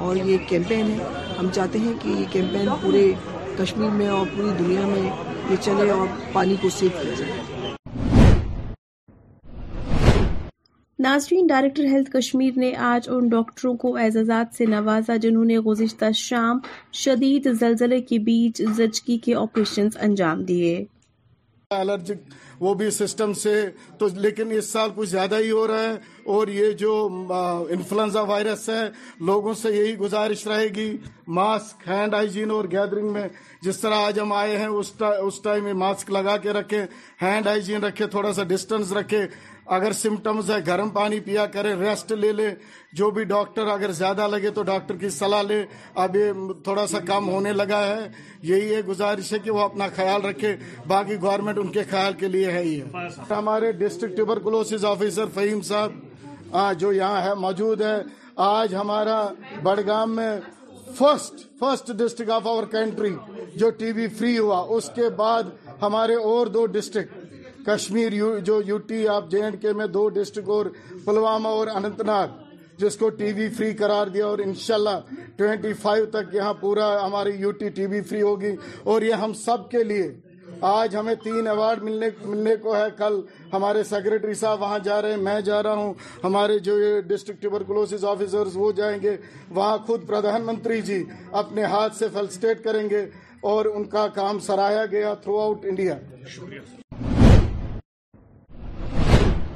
اور 0.07 0.17
یہ 0.25 0.37
کیمپین 0.49 0.91
ہے 0.99 1.13
ہم 1.39 1.49
چاہتے 1.55 1.79
ہیں 1.85 1.93
کہ 2.03 2.09
یہ 2.09 2.25
کیمپین 2.33 2.69
پورے 2.83 3.11
کشمیر 3.63 3.91
میں 4.01 4.09
اور 4.19 4.27
پوری 4.37 4.51
دنیا 4.59 4.87
میں 4.87 5.09
یہ 5.51 5.57
چلے 5.61 5.91
اور 5.91 6.07
پانی 6.33 6.57
کو 6.63 6.69
سیو 6.79 6.89
کیا 7.01 7.15
جائے 7.19 7.57
ناظرین 11.09 11.47
ڈائریکٹر 11.47 11.85
ہیلتھ 11.91 12.11
کشمیر 12.11 12.59
نے 12.63 12.71
آج 12.87 13.09
ان 13.13 13.29
ڈاکٹروں 13.35 13.73
کو 13.83 13.95
اعزازات 14.03 14.57
سے 14.57 14.65
نوازا 14.73 15.17
جنہوں 15.25 15.45
نے 15.51 15.59
گزشتہ 15.69 16.11
شام 16.15 16.59
شدید 17.03 17.49
زلزلے 17.61 18.01
کے 18.11 18.19
بیچ 18.27 18.61
زچگی 18.77 19.17
کے 19.27 19.35
آپریشنز 19.45 19.97
انجام 20.09 20.43
دیے 20.53 20.75
الرجک 21.79 22.37
وہ 22.63 22.73
بھی 22.75 22.91
سسٹم 22.99 23.33
سے 23.41 23.55
تو 23.99 24.07
لیکن 24.27 24.53
اس 24.59 24.71
سال 24.73 24.91
کچھ 24.95 25.09
زیادہ 25.09 25.39
ہی 25.45 25.51
ہو 25.51 25.67
رہا 25.69 25.83
ہے 25.83 25.97
اور 26.37 26.49
یہ 26.61 26.73
جو 26.85 26.93
انفلوئنزا 27.77 28.21
وائرس 28.31 28.69
ہے 28.69 28.85
لوگوں 29.31 29.53
سے 29.63 29.75
یہی 29.75 29.97
گزارش 29.99 30.47
رہے 30.47 30.67
گی 30.77 30.89
ماسک 31.41 31.89
ہینڈ 31.89 32.15
ہائیجین 32.15 32.51
اور 32.59 32.65
گیدرنگ 32.73 33.13
میں 33.13 33.27
جس 33.67 33.79
طرح 33.81 34.07
آج 34.07 34.21
ہم 34.21 34.33
آئے 34.45 34.57
ہیں 34.59 34.71
اس 35.27 35.41
ٹائم 35.45 35.65
میں 35.65 35.75
ماسک 35.85 36.11
لگا 36.19 36.37
کے 36.47 36.53
رکھیں 36.59 36.83
ہینڈ 37.23 37.47
ہائیجین 37.47 37.85
رکھے 37.85 38.07
تھوڑا 38.17 38.33
سا 38.41 38.45
ڈسٹنس 38.55 38.93
رکھے 39.01 39.27
اگر 39.77 39.93
سمٹمز 39.93 40.51
ہے 40.51 40.57
گرم 40.67 40.89
پانی 40.91 41.19
پیا 41.21 41.45
کرے 41.55 41.75
ریسٹ 41.79 42.13
لے 42.21 42.31
لے 42.33 42.49
جو 42.99 43.11
بھی 43.17 43.25
ڈاکٹر 43.33 43.67
اگر 43.71 43.91
زیادہ 44.01 44.27
لگے 44.31 44.51
تو 44.59 44.63
ڈاکٹر 44.71 44.97
کی 45.01 45.09
صلاح 45.17 45.43
لے 45.49 45.61
اب 46.05 46.17
یہ 46.17 46.51
تھوڑا 46.65 46.87
سا 46.93 46.99
کام 47.07 47.29
ہونے 47.29 47.53
لگا 47.53 47.81
ہے 47.87 48.09
یہی 48.53 48.75
ہے 48.75 48.81
گزارش 48.89 49.33
ہے 49.33 49.39
کہ 49.45 49.51
وہ 49.51 49.61
اپنا 49.61 49.87
خیال 49.97 50.25
رکھے 50.25 50.55
باقی 50.95 51.17
گورنمنٹ 51.23 51.59
ان 51.63 51.73
کے 51.73 51.85
خیال 51.91 52.13
کے 52.21 52.29
لیے 52.35 52.51
ہے 52.51 52.63
ہی 52.63 52.81
ہمارے 53.31 53.73
ڈسٹرکٹ 53.85 54.17
ٹیپرکولوس 54.17 54.85
آفیسر 54.91 55.27
فہیم 55.35 55.61
صاحب 55.73 56.71
جو 56.81 56.93
یہاں 56.93 57.23
ہے 57.29 57.35
موجود 57.47 57.81
ہے 57.83 57.97
آج 58.47 58.75
ہمارا 58.75 59.23
بڑگام 59.63 60.17
میں 60.17 60.31
first 60.99 61.41
first 61.61 61.91
district 61.99 62.31
of 62.31 62.47
our 62.47 62.65
country 62.73 63.15
جو 63.61 63.71
ٹی 63.79 63.93
بی 63.93 64.07
فری 64.19 64.39
ہوا 64.39 64.65
اس 64.77 64.91
کے 64.95 65.09
بعد 65.17 65.51
ہمارے 65.83 66.15
اور 66.29 66.47
دو 66.55 66.65
ڈسٹرکٹ 66.77 67.18
کشمیر 67.69 68.13
جو 68.45 68.61
یو 68.67 68.77
ٹی 68.89 69.07
آپ 69.15 69.31
جے 69.31 69.43
اینڈ 69.45 69.61
کے 69.63 69.73
میں 69.79 69.87
دو 69.95 70.09
ڈسٹرک 70.19 70.49
اور 70.51 70.67
پلوامہ 71.05 71.49
اور 71.59 71.67
اننت 71.77 72.01
ناگ 72.11 72.37
جس 72.79 72.97
کو 72.97 73.09
ٹی 73.19 73.33
وی 73.37 73.49
فری 73.57 73.73
قرار 73.83 74.07
دیا 74.15 74.27
اور 74.27 74.39
انشاءاللہ 74.45 74.97
ٹوینٹی 75.37 75.73
فائیو 75.83 76.05
تک 76.13 76.35
یہاں 76.35 76.53
پورا 76.61 76.87
ہماری 77.07 77.31
یو 77.41 77.51
ٹی 77.63 77.87
وی 77.91 78.01
فری 78.11 78.23
ہوگی 78.23 78.55
اور 78.93 79.03
یہ 79.09 79.21
ہم 79.25 79.33
سب 79.45 79.69
کے 79.71 79.83
لیے 79.91 80.09
آج 80.69 80.97
ہمیں 80.97 81.15
تین 81.25 81.47
ایوارڈ 81.47 81.83
ملنے 81.83 82.55
کو 82.63 82.75
ہے 82.77 82.87
کل 82.99 83.21
ہمارے 83.53 83.83
سیکریٹری 83.91 84.35
صاحب 84.45 84.63
وہاں 84.63 84.79
جا 84.85 85.01
رہے 85.03 85.15
ہیں 85.15 85.23
میں 85.27 85.41
جا 85.51 85.63
رہا 85.63 85.75
ہوں 85.83 85.93
ہمارے 86.25 86.59
جو 86.69 86.77
ڈسٹرک 87.09 87.43
ٹیبر 87.43 87.63
کلوس 87.69 87.95
وہ 88.55 88.73
جائیں 88.81 88.97
گے 89.03 89.17
وہاں 89.59 89.77
خود 89.87 90.07
پردھان 90.09 90.47
منتری 90.47 90.81
جی 90.89 91.03
اپنے 91.45 91.63
ہاتھ 91.75 91.97
سے 91.99 92.09
فلسٹیٹ 92.15 92.65
کریں 92.65 92.89
گے 92.91 93.05
اور 93.55 93.65
ان 93.75 93.85
کا 93.95 94.07
کام 94.15 94.39
سرایا 94.51 94.85
گیا 94.97 95.15
تھرو 95.25 95.39
آؤٹ 95.41 95.65
انڈیا 95.71 95.97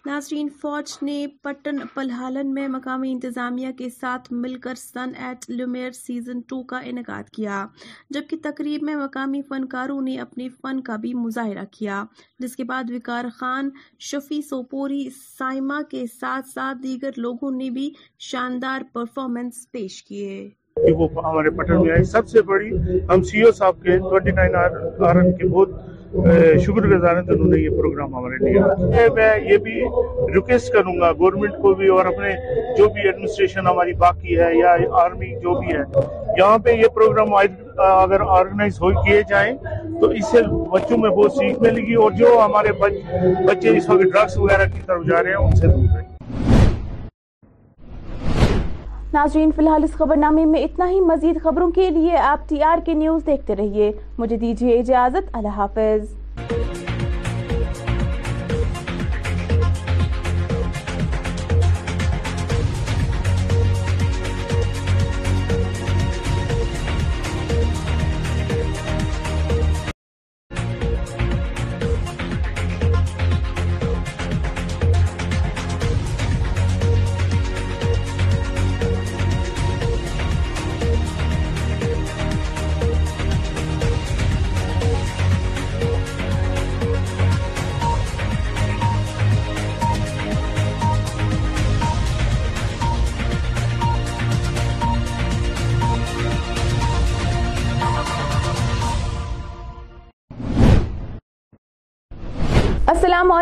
ناظرین 0.06 0.48
فوج 0.60 0.92
نے 1.04 1.16
پٹن 1.42 1.76
پلحالن 1.94 2.52
میں 2.54 2.66
مقامی 2.68 3.10
انتظامیہ 3.12 3.68
کے 3.78 3.88
ساتھ 4.00 4.26
مل 4.32 4.54
کر 4.60 4.74
سن 4.78 5.10
ایٹ 5.26 5.94
سیزن 5.96 6.40
ٹو 6.48 6.62
کا 6.72 6.78
انعقاد 6.90 7.28
کیا 7.36 7.64
جبکہ 8.14 8.36
تقریب 8.44 8.82
میں 8.86 8.96
مقامی 9.02 9.42
فنکاروں 9.48 10.00
نے 10.08 10.18
اپنے 10.20 10.48
فن 10.62 10.80
کا 10.88 10.96
بھی 11.04 11.12
مظاہرہ 11.20 11.64
کیا 11.78 12.02
جس 12.44 12.56
کے 12.56 12.64
بعد 12.72 12.90
وقار 12.94 13.28
خان 13.38 13.70
شفیع 14.10 14.40
سوپوری 14.48 15.04
سائما 15.20 15.80
کے 15.90 16.04
ساتھ 16.18 16.48
ساتھ 16.54 16.82
دیگر 16.82 17.10
لوگوں 17.28 17.50
نے 17.58 17.70
بھی 17.78 17.88
شاندار 18.30 18.82
پرفارمنس 18.92 19.66
پیش 19.72 20.02
کیے 20.08 20.48
ہمارے 20.98 21.56
پٹن 21.62 21.82
میں 21.86 22.02
سب 22.18 22.28
سے 22.28 22.42
بڑی 22.52 22.76
ہم 23.14 23.22
سی 23.30 23.42
او 23.42 23.50
صاحب 23.58 23.82
کے 23.82 23.98
کے 23.98 25.46
بہت 25.48 25.70
شکر 26.64 26.86
گزار 26.90 27.16
ہیں 27.16 27.32
انہوں 27.34 27.48
نے 27.52 27.60
یہ 27.60 27.68
پروگرام 27.76 28.14
ہمارے 28.14 28.36
لیا 28.52 29.06
میں 29.14 29.28
یہ 29.50 29.56
بھی 29.66 29.72
ریکویسٹ 30.34 30.72
کروں 30.72 30.98
گا 31.00 31.10
گورنمنٹ 31.18 31.54
کو 31.62 31.72
بھی 31.74 31.88
اور 31.96 32.06
اپنے 32.06 32.28
جو 32.78 32.88
بھی 32.94 33.00
ایڈمنسٹریشن 33.06 33.66
ہماری 33.66 33.92
باقی 34.04 34.38
ہے 34.40 34.50
یا 34.58 34.74
آرمی 35.04 35.30
جو 35.42 35.58
بھی 35.60 35.72
ہے 35.76 35.82
یہاں 36.38 36.58
پہ 36.64 36.72
یہ 36.76 36.88
پروگرام 36.94 37.34
اگر 37.88 38.20
آرگنائز 38.38 38.80
ہو 38.82 38.90
کیے 39.02 39.20
جائیں 39.30 39.52
تو 40.00 40.08
اس 40.20 40.30
سے 40.30 40.42
بچوں 40.72 40.98
میں 40.98 41.10
بہت 41.10 41.32
سیکھ 41.32 41.58
ملے 41.62 41.86
گی 41.86 41.94
اور 42.04 42.10
جو 42.18 42.38
ہمارے 42.44 42.72
بچے 42.80 43.76
اس 43.76 43.88
وقت 43.90 44.02
ڈرگس 44.02 44.38
وغیرہ 44.38 44.68
کی 44.74 44.80
طرف 44.86 45.06
جا 45.10 45.22
رہے 45.22 45.30
ہیں 45.30 45.44
ان 45.44 45.56
سے 45.56 45.66
دور 45.66 45.96
رہیں 45.96 46.11
ناظرین 49.14 49.50
فی 49.56 49.62
الحال 49.62 49.82
اس 49.84 49.92
خبر 49.94 50.16
نامے 50.16 50.44
میں 50.52 50.60
اتنا 50.64 50.88
ہی 50.90 51.00
مزید 51.06 51.40
خبروں 51.42 51.70
کے 51.78 51.88
لیے 51.96 52.16
آپ 52.28 52.48
ٹی 52.48 52.62
آر 52.70 52.78
کے 52.86 52.94
نیوز 53.02 53.26
دیکھتے 53.26 53.56
رہیے 53.56 53.90
مجھے 54.18 54.36
دیجیے 54.44 54.78
اجازت 54.78 55.28
اللہ 55.40 55.58
حافظ 55.62 56.04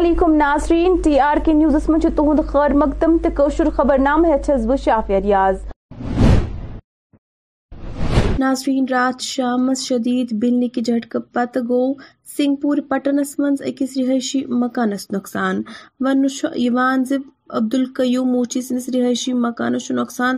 علیکم 0.01 0.35
ناظرین 0.37 0.95
ٹی 1.05 1.19
آر 1.21 1.37
کے 1.45 1.53
نیوزس 1.55 1.89
منچ 1.89 2.07
تہد 2.17 2.41
خیر 2.53 2.75
مقدم 2.85 3.17
تو 3.23 3.31
خبر 3.57 3.71
خبر 3.77 3.99
نامہ 4.07 4.37
بہ 4.69 4.77
شافیہ 4.85 5.17
ریاض 5.25 5.59
ناظرین 8.40 8.87
رات 8.88 9.20
شام 9.22 9.72
شدید 9.79 10.33
بلنی 10.42 10.68
کی 10.74 10.81
جھٹک 10.88 11.16
پت 11.35 11.57
گو 11.68 11.81
سنگ 12.37 12.55
پور 12.62 12.79
پٹنس 12.90 13.35
اکس 13.66 13.96
رہائشی 13.96 14.44
مکانس 14.62 15.07
نقصان 15.12 15.62
ز 17.09 17.12
عبد 17.59 17.74
القیوم 17.74 18.29
موچی 18.33 18.61
سندس 18.62 18.88
رہائشی 18.94 19.33
مکانس 19.44 19.90
نقصان 19.98 20.37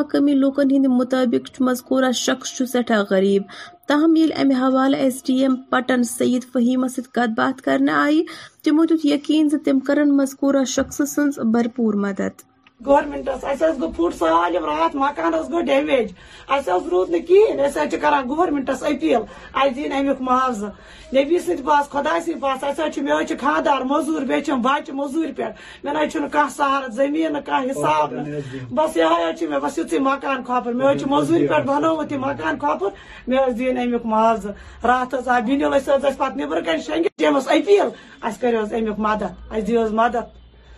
مقامی 0.00 0.32
لوکن 0.40 0.70
ہند 0.74 0.86
مطابق 0.98 1.60
مذکورہ 1.68 2.10
شخص 2.24 2.52
چھ 2.56 2.68
سٹھا 2.72 3.00
غریب 3.10 3.42
تاہم 3.88 4.16
یل 4.16 4.32
امہ 4.42 4.58
حوالہ 4.66 4.96
S 5.04 5.22
D 5.26 5.34
M 5.42 5.56
Pattan 5.70 6.02
Saeed 6.18 6.44
Faheem 6.52 6.86
ست 6.96 7.18
بات 7.36 7.62
کرنے 7.68 7.92
آئی 8.04 8.22
تموت 8.64 8.92
یقین 9.12 9.48
زم 9.56 9.80
کر 9.88 10.02
مذکورہ 10.20 10.64
شخص 10.76 11.00
سن 11.14 11.50
بھرپور 11.54 11.94
مدد 12.06 12.44
گورمنٹس 12.84 13.44
اب 13.44 13.62
گو 13.82 13.88
فٹ 14.08 14.18
سہل 14.18 14.56
رات 14.64 14.94
مکان 14.96 15.32
گو 15.52 15.60
ڈیج 15.66 16.08
اب 16.68 16.88
رود 16.90 17.10
نورمنٹس 18.26 18.82
اپیل 18.82 19.92
این 19.92 20.10
معاذ 20.20 20.62
نبی 21.16 21.38
سا 21.46 21.80
خدا 21.92 22.18
سا 22.74 22.84
مجھے 23.08 23.36
خاندار 23.40 23.80
موزور 23.92 24.22
بیمہ 24.30 24.76
موزور 24.94 25.26
پہ 25.36 25.44
مجھے 25.84 26.20
کہالت 26.32 26.92
زمین 26.94 27.36
حساب 27.50 28.14
بس 28.74 28.96
یہ 28.96 29.18
ہے 29.18 29.30
میس 29.60 29.78
مکان 30.06 30.42
خپر 30.46 30.72
مجھے 30.82 31.06
مزور 31.10 31.46
پہ 31.50 31.62
بن 31.66 32.16
مکان 32.26 32.58
خپر 32.62 32.88
مے 33.30 33.50
دین 33.58 33.78
امی 33.82 33.96
معاذ 34.12 34.46
رات 34.84 35.14
آئی 35.26 35.42
بین 35.44 35.60
نب 35.60 36.64
شیمس 36.86 37.48
اپل 37.48 38.56
ارے 38.56 38.76
امی 38.78 38.90
مدد 38.98 39.34
اہس 39.50 40.12
د 40.14 40.30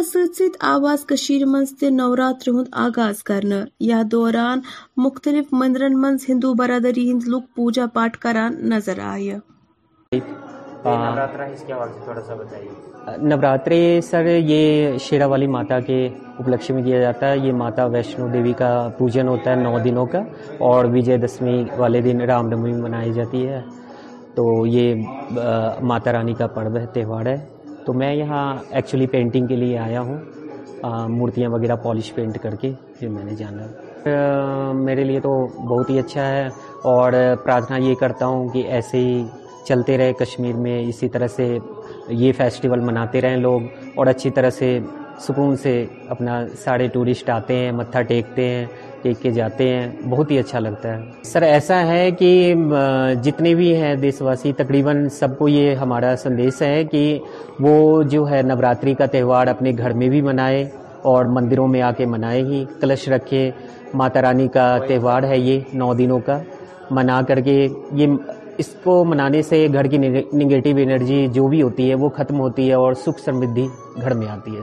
ست 0.00 0.18
ست 0.36 0.56
آواز 0.64 1.04
کشیر 1.06 1.42
تے 1.80 1.88
نوراتر 1.90 2.48
ہند 2.50 2.66
آغاز 2.86 3.22
کرنا 3.22 3.56
یا 3.84 4.00
دوران 4.12 4.60
مختلف 4.96 5.52
مندرن 5.52 6.00
منز 6.00 6.24
ہندو 6.28 6.52
برادری 6.58 7.10
ہند 7.10 7.26
لوگ 7.28 7.42
پوجا 7.56 7.86
پاٹ 7.94 8.16
نظر 8.72 8.98
آئے 9.06 9.38
تھوڑا 13.24 13.56
سر 14.10 14.26
یہ 14.26 14.96
شیرا 15.08 15.26
والی 15.32 15.46
ماتا 15.56 15.80
کے 15.86 16.06
اپلکش 16.38 16.70
میں 16.70 16.82
کیا 16.84 17.00
جاتا 17.00 17.30
ہے 17.30 17.38
یہ 17.46 17.52
ماتا 17.62 17.86
ویشنو 17.94 18.28
دیوی 18.32 18.52
کا 18.58 18.70
پوجن 18.98 19.28
ہوتا 19.28 19.50
ہے 19.50 19.56
نو 19.62 19.78
دنوں 19.84 20.06
کا 20.12 20.22
اور 20.68 20.84
وجے 20.94 21.16
دشمی 21.26 21.62
والے 21.78 22.00
دن 22.08 22.20
رام 22.30 22.48
نومی 22.48 22.72
منائی 22.82 23.12
جاتی 23.20 23.46
ہے 23.48 23.60
تو 24.36 24.44
یہ 24.66 24.94
ماتا 25.88 26.12
رانی 26.12 26.34
کا 26.38 26.46
پرو 26.54 26.76
ہے 26.76 26.86
تہوار 26.94 27.26
ہے 27.26 27.36
تو 27.86 27.92
میں 28.00 28.12
یہاں 28.14 28.44
ایکچولی 28.76 29.06
پینٹنگ 29.12 29.46
کے 29.46 29.56
لیے 29.56 29.78
آیا 29.84 30.00
ہوں 30.08 30.18
مورتیاں 31.10 31.48
وغیرہ 31.50 31.76
پالش 31.84 32.12
پینٹ 32.14 32.38
کر 32.42 32.54
کے 32.60 32.70
پھر 32.98 33.08
میں 33.14 33.24
نے 33.24 33.34
جانا 33.38 34.70
میرے 34.84 35.04
لیے 35.04 35.20
تو 35.20 35.32
بہت 35.70 35.90
ہی 35.90 35.98
اچھا 35.98 36.26
ہے 36.28 36.46
اور 36.92 37.12
پرارتھنا 37.44 37.76
یہ 37.86 37.94
کرتا 38.00 38.26
ہوں 38.32 38.48
کہ 38.52 38.62
ایسے 38.76 38.98
ہی 38.98 39.22
چلتے 39.66 39.96
رہے 39.98 40.12
کشمیر 40.20 40.56
میں 40.64 40.78
اسی 40.88 41.08
طرح 41.14 41.26
سے 41.36 41.46
یہ 42.22 42.32
فیسٹیول 42.36 42.80
مناتے 42.90 43.20
رہیں 43.20 43.36
لوگ 43.40 43.62
اور 43.98 44.06
اچھی 44.12 44.30
طرح 44.36 44.50
سے 44.60 44.78
سکون 45.26 45.56
سے 45.62 45.74
اپنا 46.14 46.40
سارے 46.64 46.86
ٹورسٹ 46.92 47.30
آتے 47.30 47.56
ہیں 47.58 47.70
متھا 47.72 48.02
ٹیکتے 48.08 48.48
ہیں 48.48 48.64
کے 49.22 49.30
جاتے 49.34 49.68
ہیں 49.68 49.88
بہت 50.10 50.30
ہی 50.30 50.38
اچھا 50.38 50.58
لگتا 50.58 50.94
ہے 50.94 51.22
سر 51.24 51.42
ایسا 51.42 51.80
ہے 51.86 52.10
کہ 52.18 52.28
جتنے 53.22 53.54
بھی 53.54 53.74
ہیں 53.80 53.94
دیش 54.02 54.20
واسی 54.22 54.52
تقریباً 54.58 55.08
سب 55.18 55.38
کو 55.38 55.48
یہ 55.48 55.74
ہمارا 55.82 56.14
سندیش 56.22 56.60
ہے 56.62 56.82
کہ 56.92 57.02
وہ 57.66 58.02
جو 58.14 58.28
ہے 58.30 58.40
نوراتری 58.50 58.94
کا 58.98 59.06
تہوار 59.12 59.46
اپنے 59.54 59.72
گھر 59.78 59.92
میں 60.00 60.08
بھی 60.08 60.20
منائے 60.30 60.64
اور 61.12 61.24
مندروں 61.36 61.66
میں 61.68 61.82
آ 61.82 61.90
کے 61.96 62.06
منائے 62.06 62.42
ہی 62.50 62.64
کلش 62.80 63.08
رکھے 63.08 63.50
ماتا 64.00 64.22
رانی 64.22 64.46
کا 64.54 64.76
تہوار 64.88 65.22
ہے 65.30 65.38
یہ 65.38 65.60
نو 65.80 65.92
دنوں 65.98 66.18
کا 66.26 66.38
منا 66.96 67.20
کر 67.28 67.40
کے 67.46 67.56
یہ 68.00 68.06
اس 68.62 68.68
کو 68.84 69.04
منانے 69.08 69.42
سے 69.42 69.66
گھر 69.72 69.86
کی 69.90 69.98
نگیٹو 69.98 70.78
انرجی 70.82 71.26
جو 71.34 71.46
بھی 71.48 71.62
ہوتی 71.62 71.88
ہے 71.90 71.94
وہ 72.04 72.08
ختم 72.16 72.40
ہوتی 72.40 72.68
ہے 72.68 72.74
اور 72.84 72.92
سکھ 73.04 73.20
سمدھی 73.24 73.66
گھر 74.02 74.14
میں 74.20 74.28
آتی 74.30 74.56
ہے 74.56 74.62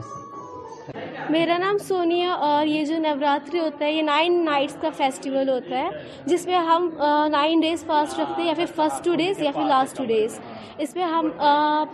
میرا 1.30 1.56
نام 1.58 1.76
سونیا 1.88 2.30
اور 2.44 2.66
یہ 2.66 2.84
جو 2.84 2.96
نوراتری 2.98 3.58
ہوتا 3.58 3.84
ہے 3.84 3.90
یہ 3.92 4.02
نائن 4.02 4.44
نائٹس 4.44 4.76
کا 4.80 4.88
فیسٹیول 4.96 5.48
ہوتا 5.48 5.78
ہے 5.78 5.88
جس 6.26 6.46
میں 6.46 6.58
ہم 6.68 6.88
نائن 7.32 7.60
ڈیز 7.60 7.84
فاسٹ 7.86 8.18
رکھتے 8.20 8.40
ہیں 8.40 8.48
یا 8.48 8.54
پھر 8.56 8.70
فرسٹ 8.76 9.04
ٹو 9.04 9.14
ڈیز 9.16 9.40
یا 9.42 9.50
پھر 9.54 9.64
لاسٹ 9.68 9.96
ٹو 9.96 10.04
ڈیز 10.06 10.40
اس 10.86 10.94
میں 10.96 11.04
ہم 11.14 11.28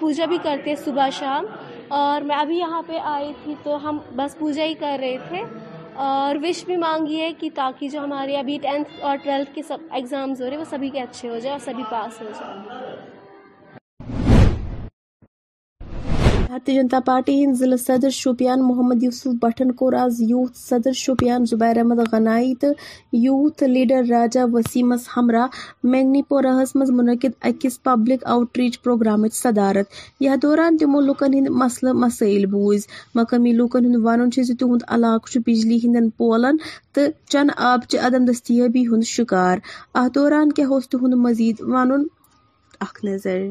پوجا 0.00 0.26
بھی 0.30 0.38
کرتے 0.42 0.70
ہیں 0.70 0.76
صبح 0.84 1.08
شام 1.18 1.46
اور 1.98 2.22
میں 2.30 2.36
ابھی 2.36 2.58
یہاں 2.58 2.82
پہ 2.86 2.98
آئی 3.12 3.32
تھی 3.42 3.54
تو 3.62 3.76
ہم 3.88 3.98
بس 4.16 4.38
پوجا 4.38 4.64
ہی 4.64 4.74
کر 4.80 4.96
رہے 5.00 5.16
تھے 5.28 5.42
اور 6.08 6.36
وش 6.42 6.64
بھی 6.66 6.76
مانگی 6.86 7.20
ہے 7.20 7.32
کہ 7.40 7.48
تاکہ 7.54 7.88
جو 7.92 8.04
ہمارے 8.04 8.36
ابھی 8.38 8.58
ٹینتھ 8.62 9.00
اور 9.00 9.16
ٹویلتھ 9.24 9.54
کے 9.54 9.62
سب 9.68 9.84
ایگزامز 9.98 10.40
ہو 10.40 10.46
رہے 10.46 10.52
ہیں 10.52 10.60
وہ 10.64 10.70
سبھی 10.70 10.90
کے 10.90 11.00
اچھے 11.02 11.28
ہو 11.28 11.38
جائیں 11.38 11.58
اور 11.58 11.66
سبھی 11.70 11.82
پاس 11.90 12.20
ہو 12.22 12.30
جائیں 12.40 12.85
بھارتی 16.48 16.74
جنتا 16.74 16.98
پارٹی 17.06 17.32
ہند 17.44 17.54
ضلع 17.58 17.76
صدر 17.84 18.10
شوپیان 18.12 18.60
محمد 18.66 19.02
یوسف 19.02 19.30
بٹھن 19.42 19.70
کور 19.78 19.92
آز 20.00 20.20
یوتھ 20.22 20.56
صدر 20.56 20.92
شوپیان 20.96 21.44
زبیر 21.50 21.76
احمد 21.78 21.98
غنائی 22.12 22.54
تو 22.60 22.66
یوتھ 23.12 23.62
لیڈر 23.62 24.02
راجہ 24.10 24.40
وسیمس 24.52 25.08
ہمراہ 25.16 25.56
مینگنی 25.92 26.20
پورہ 26.28 26.52
مز 26.74 26.90
منعقد 26.98 27.32
اکس 27.48 27.82
پبلک 27.84 28.24
آؤٹ 28.34 28.58
ریچ 28.58 28.80
پروگرام 28.82 29.26
صدارت 29.34 29.86
یہ 30.24 30.36
دوران 30.42 30.76
تمو 30.80 31.00
لکن 31.06 31.34
ہند 31.34 31.48
مسلہ 31.62 31.92
مسائل 32.04 32.46
بوز 32.52 32.86
مقامی 33.14 33.52
لوکن 33.58 33.84
ہند 33.84 33.96
ون 34.04 34.30
تہد 34.36 34.62
علاقہ 34.96 35.38
بجلی 35.46 35.78
ہند 35.84 36.08
پولن 36.18 36.56
تو 36.94 37.02
چن 37.30 37.48
آب 37.72 37.88
چہ 37.92 38.00
عدم 38.06 38.24
دستیابی 38.30 38.84
ہند 38.92 39.04
شکار 39.16 39.58
اتھ 40.02 40.12
دوران 40.14 40.52
کیا 40.56 40.66
تہد 40.92 41.14
مزید 41.28 41.60
ون 41.72 41.90
اخ 42.86 43.04
نظر 43.04 43.42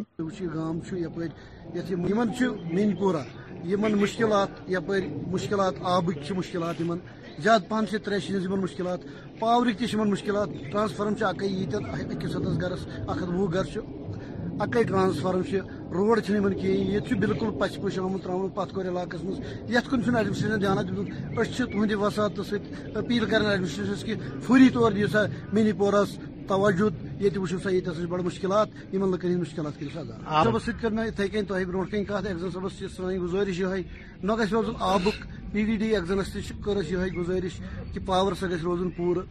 منی 1.77 2.93
پورہ 2.99 3.23
یمن 3.67 3.93
مشکلات 3.99 4.47
یپر 4.71 4.99
مشکلات 5.31 5.73
آبک 5.95 6.31
مشکلات 6.37 6.81
یمن 6.81 6.97
زیادہ 7.43 7.63
پہنچے 7.69 7.97
ترے 8.05 8.19
جنس 8.27 8.45
مشکلات 8.63 8.99
پاورک 9.39 9.79
تشن 9.79 10.09
مشکلات 10.09 10.49
ٹرانسفارم 10.71 11.13
اکی 11.29 11.45
یتن 11.63 11.85
اکس 11.85 12.35
ہتس 12.35 12.59
گرس 12.61 12.85
اکھ 13.07 13.23
وہ 13.29 13.47
گھر 13.53 13.77
اکی 14.63 14.83
ٹرانسفارم 14.87 15.41
روڈ 15.95 16.19
ہے 16.29 16.67
یہ 16.71 17.15
بالکل 17.19 17.49
پچ 17.59 17.75
پش 17.83 17.97
آمت 17.99 18.23
تر 18.23 18.27
ترام 18.27 18.67
کور 18.73 18.85
علاقہ 18.89 19.17
یت 19.71 19.89
کن 19.91 20.15
ایڈمنسٹریشن 20.15 20.61
دھیان 20.61 20.77
دھیانات 20.87 21.57
دیکھ 21.57 21.99
تسادہ 22.03 22.41
سپیل 22.49 23.25
کر 23.31 23.49
ایڈمنسٹریشن 23.49 24.05
کہ 24.05 24.15
فوری 24.45 24.69
طور 24.73 24.91
سا 25.11 25.23
منی 25.53 25.71
پورہ 25.79 26.03
توجد 26.47 26.93
توجدہ 27.19 27.39
وچھو 27.39 27.57
سا 27.63 27.69
یہ 27.69 28.05
بڑ 28.09 28.21
مشکلات 28.21 28.67
لکن 28.93 29.27
ہند 29.27 29.41
مشکلات 29.41 29.81
ادا 29.85 30.49
ڈی 30.51 30.59
صبح 30.61 30.89
سکے 30.89 31.01
اتھے 31.07 31.27
كے 31.27 31.41
تحم 31.49 31.71
بھن 31.71 32.03
كا 32.05 32.17
ایغان 32.19 32.49
صبح 32.53 32.67
كے 32.79 32.87
سو 32.95 33.09
گزارش 33.23 33.59
یہ 33.59 33.81
نوز 34.23 34.53
روزن 34.53 34.81
آبک 34.91 35.25
پی 35.51 35.63
ڈی 35.65 35.75
ڈی 35.83 35.93
ایگزانس 35.95 36.35
یہ 36.35 37.11
گزارش 37.17 37.59
کہ 37.93 37.99
پاور 38.05 38.33
سا 38.39 38.47
گھر 38.49 38.63
روزن 38.63 38.89
پور 38.97 39.23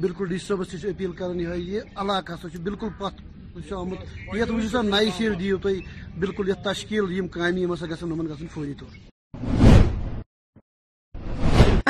بالکل 0.00 0.28
ڈی 0.28 0.38
صبح 0.46 0.70
تیشیل 0.70 1.12
كر 1.18 1.34
یہ 1.56 1.78
علاقہ 2.02 2.32
ہسہ 2.32 2.56
كو 2.56 2.62
بالكل 2.70 2.88
پہ 2.98 3.14
وچھو 3.56 4.60
سا 4.72 4.82
نئے 4.82 5.08
شیر 5.18 5.40
یہ 6.44 6.52
تشکیل 6.64 7.16
یم 7.18 7.28
كام 7.38 7.56
ہمن 8.02 8.26
گھن 8.26 8.46
فوری 8.54 8.74
طور 8.80 9.11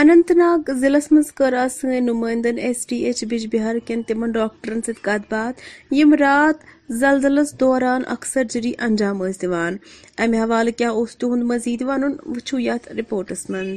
اننت 0.01 0.31
ناگ 0.37 0.71
ضلع 0.81 0.99
مز 1.11 1.31
کر 1.39 1.55
سن 1.71 1.91
نمائندن 2.05 2.59
ایس 2.65 2.87
ڈی 2.91 2.97
ایچ 3.07 3.23
بج 3.31 3.45
بہار 3.53 3.75
کن 3.87 4.03
تم 4.09 4.25
ڈاکٹرن 4.33 4.81
ست 4.87 5.03
کت 5.05 5.31
بات 5.33 5.61
یم 5.95 6.15
رات 6.21 6.65
زلزلس 7.01 7.53
دوران 7.61 8.03
اخ 8.15 8.25
سرجری 8.27 8.73
انجام 8.87 9.23
ثمہ 9.41 10.37
حوالہ 10.43 10.71
کیا 10.79 10.93
مزید 11.53 11.83
ون 11.87 12.05
وچھو 12.37 12.59
یت 12.61 12.89
رپورٹس 12.99 13.49
من 13.51 13.75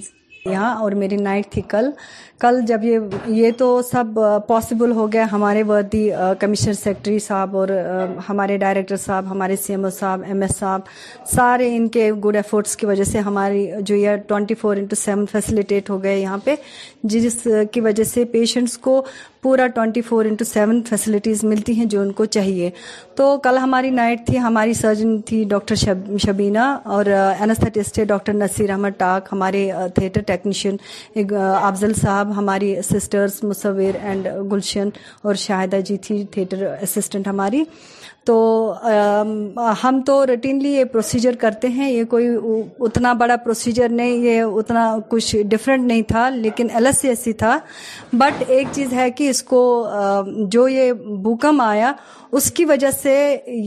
اور 0.54 0.92
میری 0.96 1.16
نائٹ 1.18 1.52
تھی 1.52 1.62
کل 1.70 1.86
کل 2.42 2.60
جب 2.68 2.84
یہ 2.84 3.00
یہ 3.32 3.52
تو 3.58 3.68
سب 3.92 4.20
پاسبل 4.48 4.92
ہو 4.96 5.12
گیا 5.12 5.26
ہمارے 5.32 5.62
وردی 5.68 6.10
کمشنر 6.40 6.74
سیکٹری 6.82 7.20
صاحب 7.28 7.56
اور 7.58 7.68
ہمارے 8.30 8.58
ڈائریکٹر 8.64 8.96
صاحب 9.04 9.30
ہمارے 9.30 9.56
سی 9.66 9.74
ایم 9.74 9.84
او 9.86 9.90
صاحب 10.00 10.24
ایم 10.28 10.42
ایس 10.42 10.56
صاحب 10.56 10.82
سارے 11.34 11.76
ان 11.76 11.88
کے 11.96 12.12
گڈ 12.26 12.36
ایفورٹس 12.36 12.76
کی 12.78 12.86
وجہ 12.86 13.04
سے 13.12 13.20
ہماری 13.28 13.66
جو 13.86 13.96
یہ 13.96 14.16
twenty 14.28 14.56
four 14.62 14.76
into 14.78 14.96
seven 15.04 15.26
facilitate 15.32 15.90
ہو 15.90 16.02
گئے 16.04 16.18
یہاں 16.20 16.38
پہ 16.44 16.56
جس 17.14 17.48
کی 17.72 17.82
وجہ 17.88 18.04
سے 18.14 18.26
پیشنٹس 18.32 18.78
کو 18.88 19.02
پورا 19.42 19.66
twenty 19.74 20.02
four 20.02 20.26
into 20.26 20.46
seven 20.46 20.82
facilities 20.90 21.44
ملتی 21.44 21.74
ہیں 21.78 21.86
جو 21.94 22.02
ان 22.02 22.12
کو 22.18 22.26
چاہیے 22.36 22.70
تو 23.16 23.38
کل 23.44 23.58
ہماری 23.62 23.90
نائٹ 24.00 24.26
تھی 24.28 24.40
ہماری 24.40 24.74
سرجن 24.74 25.20
تھی 25.26 25.44
ڈاکٹر 25.50 25.76
شبینہ 26.26 26.60
اور 26.96 27.06
انست 27.40 28.00
ڈاکٹر 28.08 28.34
نصیر 28.34 28.70
احمد 28.70 28.98
ٹاک 28.98 29.28
ہمارے 29.32 29.70
تھیٹر 29.96 30.22
ٹیکنیشین 30.28 30.78
افضل 31.36 31.94
صاحب 32.02 32.25
اب 32.26 32.32
ہماری 32.38 32.74
سسٹرز 32.92 33.40
مصور 33.44 33.96
اینڈ 34.02 34.28
گلشن 34.52 34.90
اور 35.28 35.36
شاہدہ 35.42 35.80
جی 35.86 35.98
تھی 36.06 36.24
تھیٹر 36.34 36.66
اسسٹنٹ 36.82 37.28
ہماری 37.28 37.64
تو 38.26 38.36
ہم 39.84 40.02
تو 40.06 40.16
روٹینلی 40.28 40.70
یہ 40.74 40.84
پروسیجر 40.92 41.36
کرتے 41.42 41.68
ہیں 41.76 41.90
یہ 41.92 42.04
کوئی 42.10 42.28
اتنا 42.88 43.12
بڑا 43.22 43.36
پروسیجر 43.44 43.90
نہیں 44.00 44.14
یہ 44.28 44.42
اتنا 44.42 44.88
کچھ 45.10 45.36
ڈفرینٹ 45.52 45.86
نہیں 45.88 46.02
تھا 46.14 46.28
لیکن 46.36 46.68
L 46.74 46.86
S 46.88 46.98
C 47.02 47.08
S 47.10 47.34
C 47.44 47.58
but 48.18 48.44
ایک 48.48 48.68
چیز 48.76 48.94
ہے 48.94 49.10
کہ 49.18 49.30
اس 49.30 49.44
کو 49.54 49.62
جو 50.52 50.68
یہ 50.68 50.92
بھوکم 51.22 51.62
آیا 51.66 51.94
اس 52.40 52.52
کی 52.52 52.66
وجہ 52.74 52.92
سے 53.02 53.16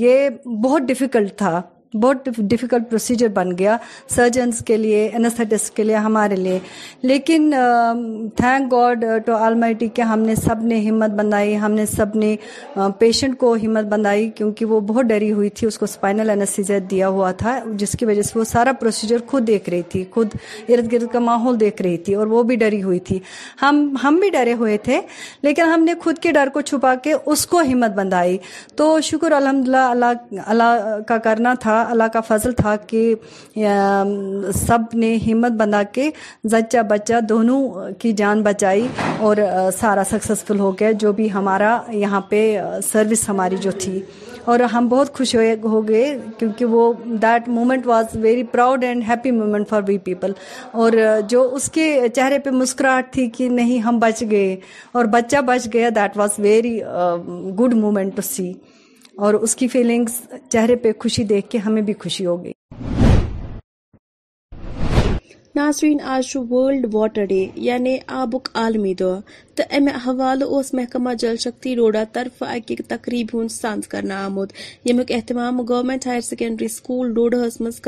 یہ 0.05 0.29
بہت 0.65 0.89
ڈفیکلٹ 0.89 1.37
تھا 1.39 1.61
بہت 1.97 2.29
ڈفیکلٹ 2.51 2.89
پروسیجر 2.91 3.29
بن 3.35 3.51
گیا 3.59 3.77
سرجنس 4.15 4.59
کے 4.67 4.77
لیے 4.77 5.09
انستھیٹسٹ 5.17 5.75
کے 5.77 5.83
لیے 5.85 5.97
ہمارے 6.07 6.37
لیے 6.37 6.59
لیکن 7.03 7.51
thank 8.37 8.73
God 8.73 9.05
to 9.27 9.35
all 9.45 9.55
mighty 9.61 9.87
کے 9.95 10.03
ہم 10.11 10.21
نے 10.21 10.35
سب 10.35 10.63
نے 10.67 10.81
ہمت 10.89 11.11
بنائی 11.19 11.57
ہم 11.59 11.73
نے 11.73 11.87
سب 11.97 12.17
نے 12.23 12.35
پیشنٹ 12.99 13.39
کو 13.39 13.55
ہمت 13.65 13.85
بنائی 13.93 14.29
کیونکہ 14.37 14.65
وہ 14.67 14.81
بہت 14.89 15.05
ڈری 15.07 15.33
ہوئی 15.33 15.51
تھی 15.55 15.67
اس 15.67 15.79
کو 15.79 15.85
اسپائنل 15.85 16.31
انسیز 16.31 16.71
دیا 16.91 17.09
ہوا 17.09 17.31
تھا 17.39 17.59
جس 17.79 17.97
کی 17.99 18.05
وجہ 18.07 18.23
سے 18.23 18.39
وہ 18.39 18.45
سارا 18.53 18.73
پروسیجر 18.81 19.17
خود 19.27 19.47
دیکھ 19.47 19.71
رہی 19.71 19.83
تھی 19.91 20.05
خود 20.15 20.35
ارد 20.69 20.93
گرد 20.93 21.07
کا 21.13 21.19
ماحول 21.29 21.61
دیکھ 21.61 21.83
رہی 21.83 21.97
تھی 22.05 22.15
اور 22.15 22.27
وہ 22.37 22.43
بھی 22.51 22.57
ڈری 22.65 22.83
ہوئی 22.83 22.99
تھی 23.09 23.19
ہم 23.63 23.87
ہم 24.05 24.17
بھی 24.21 24.31
ڈرے 24.31 24.53
ہوئے 24.59 24.77
تھے 24.83 25.01
لیکن 25.43 25.63
ہم 25.75 25.83
نے 25.85 25.95
خود 26.05 26.19
کے 26.23 26.33
ڈر 26.33 26.49
کو 26.53 26.61
چھپا 26.69 26.95
کے 27.03 27.13
اس 27.27 27.47
کو 27.47 27.61
ہمت 27.73 27.95
بندائی 27.97 28.37
تو 28.77 28.99
شکر 29.11 29.33
الحمد 29.33 29.69
للہ 29.69 29.77
اللہ 29.91 30.41
اللہ 30.47 30.99
کا 31.07 31.17
کرنا 31.29 31.55
تھا 31.61 31.78
اللہ 31.91 32.09
کا 32.13 32.21
فضل 32.29 32.53
تھا 32.57 32.75
کہ 32.87 33.15
سب 34.55 34.95
نے 35.01 35.15
ہمت 35.27 35.53
بنا 35.61 35.83
کے 35.93 36.11
زچہ 36.51 36.83
بچہ 36.89 37.21
دونوں 37.29 37.63
کی 38.01 38.13
جان 38.23 38.43
بچائی 38.43 38.87
اور 39.29 39.37
سارا 39.79 40.03
سکسیزفل 40.11 40.59
ہو 40.61 40.71
گیا 40.81 40.91
جو 41.01 41.13
بھی 41.21 41.31
ہمارا 41.33 41.77
یہاں 41.93 42.21
پہ 42.29 42.41
سروس 42.93 43.29
ہماری 43.29 43.57
جو 43.61 43.71
تھی 43.81 44.01
اور 44.51 44.61
ہم 44.73 44.87
بہت 44.89 45.13
خوش 45.17 45.35
ہو 45.65 45.87
گئے 45.89 46.05
کیونکہ 46.39 46.65
وہ 46.65 46.93
that 47.23 47.49
moment 47.49 47.87
was 47.87 48.17
very 48.21 48.43
proud 48.53 48.85
and 48.85 49.03
happy 49.09 49.31
moment 49.41 49.69
for 49.69 49.83
we 49.89 49.97
people 50.05 50.33
اور 50.83 50.93
جو 51.31 51.43
اس 51.57 51.69
کے 51.73 51.99
چہرے 52.17 52.39
پہ 52.45 52.51
مسکراہٹ 52.51 53.13
تھی 53.13 53.27
کہ 53.37 53.49
نہیں 53.49 53.79
ہم 53.87 53.99
بچ 54.03 54.23
گئے 54.31 54.57
اور 54.93 55.05
بچہ 55.17 55.41
بچ 55.47 55.69
گیا 55.75 55.89
that 55.97 56.17
was 56.19 56.39
very 56.39 56.79
good 57.59 57.75
moment 57.85 58.17
to 58.17 58.23
see 58.31 58.53
اور 59.27 59.35
اس 59.45 59.55
کی 59.57 59.67
فیلنگز 59.69 60.21
چہرے 60.53 60.75
پہ 60.83 60.91
خوشی 61.03 61.25
دیکھ 61.35 61.49
کے 61.51 61.59
ہمیں 61.67 61.81
بھی 61.83 61.93
خوشی 62.03 62.27
ہوگی 62.27 62.51
ناظرین 65.59 66.01
آج 66.15 66.37
ورلڈ 66.51 66.85
واٹر 66.95 67.25
ڈے 67.29 67.47
یعنی 67.69 67.97
آبک 68.17 68.49
عالمی 68.61 68.93
دہی 69.01 69.79
حوالہ 70.05 70.45
اس 70.59 70.73
محکمہ 70.75 71.13
جل 71.19 71.37
شکتی 71.45 71.75
ڈوڈا 71.75 72.03
طرف 72.13 72.43
اکریب 72.93 73.29
ہند 73.41 73.49
سر 73.53 74.11
آمت 74.19 74.53
یوک 74.91 75.11
احتمام 75.15 75.61
government 75.69 76.07
higher 76.07 76.21
secondary 76.29 76.69
school 76.77 77.13
Doda 77.15 77.39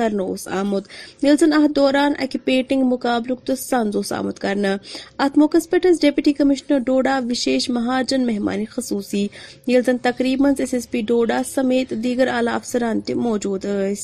کرنا 0.00 0.62
من 0.72 0.80
کریل 1.20 1.37
زن 1.40 1.52
ات 1.62 1.76
دوران 1.76 2.12
اکہ 2.22 2.38
پیٹنگ 2.44 2.85
مقابلک 2.90 3.46
تو 3.46 3.54
سز 3.62 4.12
آمت 4.18 4.38
کروق 4.46 5.56
پیٹ 5.70 5.87
اِس 5.90 6.00
ڈیپٹی 6.02 6.33
کمیشنر 6.40 6.78
ڈوڈا 6.87 7.18
وشیش 7.30 7.70
مہاجن 7.78 8.26
مہمانی 8.33 8.64
خصوصی 8.76 9.26
یل 9.74 9.83
زن 9.87 9.98
تقریب 10.09 10.40
من 10.44 10.52
ایس 10.64 10.74
ایس 10.74 10.90
پی 10.90 11.02
ڈوڈا 11.12 11.40
سمیت 11.54 11.90
دیگر 12.04 12.28
اعلی 12.35 12.50
افسران 12.54 13.00
موجود 13.26 13.64
ہے 13.64 13.94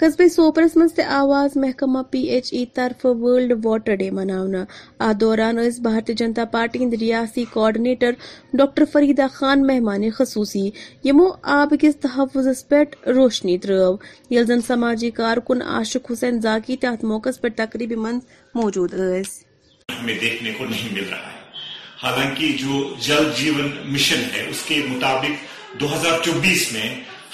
قصبے 0.00 0.28
سوپرس 0.28 0.76
من 0.76 0.86
آواز 1.12 1.56
محکمہ 1.60 1.98
پی 2.10 2.18
ایچ 2.34 2.48
ای 2.54 2.64
طرف 2.74 3.04
ورلڈ 3.20 3.52
واٹر 3.64 3.94
ڈے 4.02 4.10
مناونا 4.18 4.62
آ 5.06 5.10
دوران 5.20 5.58
اس 5.58 5.78
بھارتی 5.86 6.14
جنتا 6.20 6.44
پارٹی 6.52 6.78
ہند 6.82 6.94
ریاستی 7.00 7.44
کوآڈنیٹر 7.52 8.12
ڈاکٹر 8.60 8.84
فریدہ 8.92 9.26
خان 9.32 9.66
مہمان 9.66 10.08
خصوصی 10.18 10.64
یمو 11.04 11.26
آب 11.56 11.74
کس 11.80 11.96
تحفظ 12.02 12.62
پہ 12.68 12.82
روشنی 13.16 13.56
ترو 13.64 13.90
یل 14.34 14.44
زن 14.52 14.60
سماجی 14.66 15.10
کارکن 15.18 15.62
عاشق 15.76 16.10
حسین 16.12 16.40
زاکی 16.46 16.76
تحت 16.86 17.04
موقع 17.12 17.30
پر 17.42 17.48
تقریب 17.56 17.96
مند 18.06 18.20
موجود 18.62 18.92
دیکھنے 18.94 20.52
کو 20.58 20.64
نہیں 20.64 20.94
مل 20.94 21.08
رہا 21.10 21.22
ہے 21.26 22.02
حالانکہ 22.02 22.52
جو 22.64 22.82
جل 23.06 23.30
جیون 23.42 23.70
مشن 23.92 24.24
ہے 24.34 24.48
اس 24.50 24.62
کے 24.68 24.82
مطابق 24.88 25.80
دو 25.80 25.94
ہزار 25.94 26.22
چوبیس 26.24 26.72
میں 26.72 26.88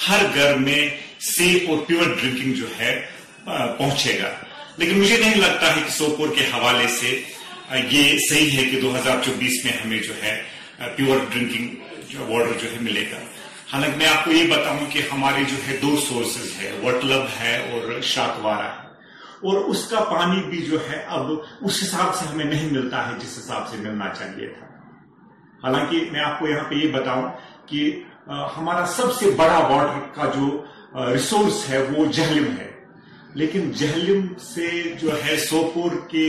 ہر 0.08 0.22
گھر 0.34 0.56
میں 0.60 0.86
سیپ 1.32 1.68
اور 1.70 1.78
پیور 1.86 2.08
ڈرنکنگ 2.20 2.52
جو 2.54 2.66
ہے 2.78 2.90
پہنچے 3.44 4.18
گا 4.22 4.28
لیکن 4.78 4.98
مجھے 5.00 5.16
نہیں 5.20 5.34
لگتا 5.40 5.74
ہے 5.76 5.80
کہ 5.84 5.90
سوپور 5.96 6.28
کے 6.36 6.44
حوالے 6.54 6.88
سے 7.00 7.20
یہ 7.90 8.18
صحیح 8.28 8.50
ہے 8.56 8.64
کہ 8.70 8.80
دو 8.80 8.94
ہزار 8.96 9.22
چوبیس 9.24 9.64
میں 9.64 9.72
ہمیں 9.84 9.98
جو 10.08 10.12
ہے 10.22 10.34
پیور 10.96 11.20
جو 12.08 12.24
واٹر 12.28 12.58
جو 12.62 12.72
ہے 12.72 12.78
ملے 12.80 13.04
گا 13.12 13.18
حالانکہ 13.72 13.96
میں 13.98 14.06
آپ 14.06 14.24
کو 14.24 14.30
یہ 14.32 14.50
بتاؤں 14.50 14.84
کہ 14.92 15.02
ہمارے 15.12 15.44
جو 15.50 15.56
ہے 15.68 15.76
دو 15.82 15.94
سورسز 16.08 16.52
ہے 16.62 16.72
وٹلب 16.82 17.24
ہے 17.40 17.56
اور 17.72 18.00
شاکوارا 18.10 18.66
ہے 18.72 18.82
اور 19.48 19.64
اس 19.70 19.84
کا 19.90 20.00
پانی 20.10 20.42
بھی 20.50 20.60
جو 20.70 20.78
ہے 20.90 21.02
اب 21.18 21.30
اس 21.30 21.82
حساب 21.82 22.14
سے 22.18 22.24
ہمیں 22.32 22.44
نہیں 22.44 22.70
ملتا 22.72 23.06
ہے 23.08 23.12
جس 23.22 23.38
حساب 23.38 23.68
سے 23.70 23.76
ملنا 23.86 24.08
چاہیے 24.18 24.48
تھا 24.58 24.66
حالانکہ 25.64 26.04
میں 26.12 26.20
آپ 26.24 26.38
کو 26.38 26.48
یہاں 26.48 26.68
پہ 26.70 26.84
یہ 26.84 26.92
بتاؤں 26.92 27.28
کہ 27.68 27.82
ہمارا 28.56 28.86
سب 28.96 29.12
سے 29.18 29.30
بڑا 29.36 29.58
واٹر 29.70 29.98
کا 30.14 30.30
جو 30.36 30.46
ریسورس 30.94 31.68
ہے 31.68 31.78
وہ 31.96 32.04
جہلم 32.16 32.44
ہے 32.58 32.68
لیکن 33.40 33.70
جہلم 33.78 34.26
سے 34.52 34.66
جو 35.00 35.10
ہے 35.24 35.36
سوپور 35.46 35.96
کے 36.10 36.26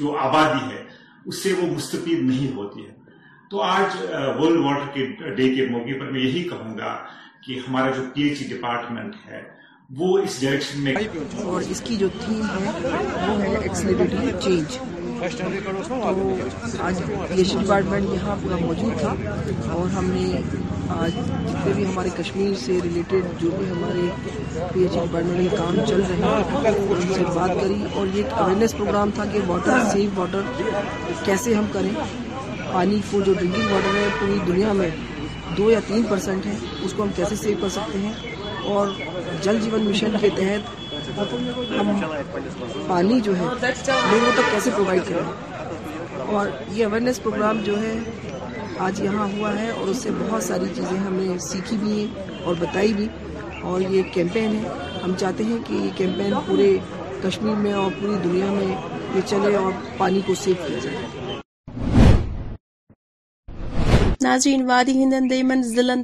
جو 0.00 0.16
آبادی 0.20 0.72
ہے 0.74 0.82
اس 1.28 1.42
سے 1.42 1.52
وہ 1.60 1.66
مستفید 1.74 2.22
نہیں 2.30 2.52
ہوتی 2.56 2.86
ہے 2.86 2.94
تو 3.50 3.60
آج 3.62 3.96
ورلڈ 4.06 4.60
واٹر 4.64 4.90
کے 4.94 5.32
ڈے 5.36 5.48
کے 5.54 5.66
موقع 5.70 5.98
پر 6.00 6.10
میں 6.12 6.20
یہی 6.20 6.42
کہوں 6.48 6.76
گا 6.78 6.96
کہ 7.46 7.58
ہمارا 7.68 7.90
جو 7.96 8.02
پی 8.14 8.22
ایچ 8.28 8.42
ای 8.42 8.48
ڈپارٹمنٹ 8.56 9.14
ہے 9.26 9.42
وہ 9.98 10.16
اس 10.24 10.40
ڈائریکشن 10.42 10.80
میں 10.84 10.94
اور 11.44 11.62
اس 11.70 11.80
کی 11.86 11.96
جو 12.00 12.08
تھیم 12.24 12.42
ہے 12.48 12.78
وہ 13.28 13.52
ہے 13.52 14.38
چینج 14.42 14.78
تو 15.20 15.94
آج 16.86 16.98
پی 17.28 17.34
ایچ 17.36 17.52
ڈپارٹمنٹ 17.56 18.14
یہاں 18.14 18.34
پورا 18.42 18.56
موجود 18.60 18.98
تھا 19.00 19.14
اور 19.72 19.88
ہم 19.94 20.04
نے 20.10 20.22
آج 20.96 21.10
جتنے 21.16 21.72
بھی 21.76 21.84
ہمارے 21.86 22.08
کشمیر 22.16 22.54
سے 22.64 22.78
ریلیٹڈ 22.84 23.26
جو 23.40 23.50
بھی 23.58 23.68
ہمارے 23.70 24.06
پی 24.72 24.82
ایچ 24.82 24.92
ڈی 24.92 24.98
ڈپارٹمنٹ 25.02 25.36
کے 25.50 25.56
کام 25.56 25.76
چل 25.88 26.02
رہے 26.08 26.24
ہیں 26.70 26.74
ان 26.96 27.12
سے 27.14 27.24
بات 27.34 27.50
کری 27.60 27.82
اور 27.92 28.06
یہ 28.14 28.22
ایک 28.22 28.32
اویئرنیس 28.38 28.76
پروگرام 28.76 29.10
تھا 29.14 29.24
کہ 29.32 29.40
واٹر 29.46 29.78
سیو 29.92 30.10
واٹر 30.16 30.62
کیسے 31.24 31.54
ہم 31.54 31.64
کریں 31.72 31.90
پانی 32.72 32.98
کو 33.10 33.20
جو 33.26 33.32
ڈرنکنگ 33.38 33.72
واٹر 33.72 33.96
ہے 33.96 34.08
پوری 34.20 34.38
دنیا 34.46 34.72
میں 34.82 34.88
دو 35.56 35.70
یا 35.70 35.80
تین 35.86 36.02
پرسنٹ 36.10 36.46
ہے 36.46 36.54
اس 36.84 36.92
کو 36.96 37.02
ہم 37.02 37.08
کیسے 37.16 37.36
سیو 37.44 37.56
کر 37.60 37.68
سکتے 37.78 37.98
ہیں 38.06 38.12
اور 38.74 38.88
جل 39.42 39.58
جیون 39.62 39.84
مشن 39.88 40.16
کے 40.20 40.28
تحت 40.36 40.78
ہم 41.22 42.00
پانی 42.86 43.20
جو 43.24 43.36
ہے 43.36 43.44
لوگوں 43.46 44.30
تک 44.36 44.50
کیسے 44.50 44.70
پرووائڈ 44.76 45.02
کریں 45.08 46.36
اور 46.38 46.48
یہ 46.72 46.84
اویرنیس 46.84 47.22
پروگرام 47.22 47.60
جو 47.64 47.80
ہے 47.82 47.94
آج 48.86 49.00
یہاں 49.02 49.26
ہوا 49.36 49.52
ہے 49.58 49.68
اور 49.70 49.88
اس 49.88 50.02
سے 50.02 50.10
بہت 50.18 50.42
ساری 50.42 50.66
چیزیں 50.76 50.96
ہمیں 50.98 51.36
سیکھی 51.48 51.76
بھی 51.80 51.92
ہیں 51.98 52.42
اور 52.44 52.54
بتائی 52.60 52.92
بھی 52.96 53.08
اور 53.70 53.80
یہ 53.90 54.02
کیمپین 54.12 54.58
ہے 54.64 54.68
ہم 55.04 55.14
چاہتے 55.20 55.44
ہیں 55.44 55.56
کہ 55.66 55.74
یہ 55.74 55.90
کیمپین 55.96 56.32
پورے 56.46 56.76
کشمیر 57.28 57.56
میں 57.64 57.72
اور 57.82 57.90
پوری 58.00 58.16
دنیا 58.24 58.52
میں 58.52 58.74
یہ 59.14 59.20
چلے 59.26 59.54
اور 59.56 59.72
پانی 59.98 60.20
کو 60.26 60.34
سیو 60.44 60.66
کیا 60.66 60.78
جائے 60.82 61.18
ناظرین 64.22 64.62
وادی 64.68 64.92
ہند 65.02 65.64
ضلع 65.64 65.94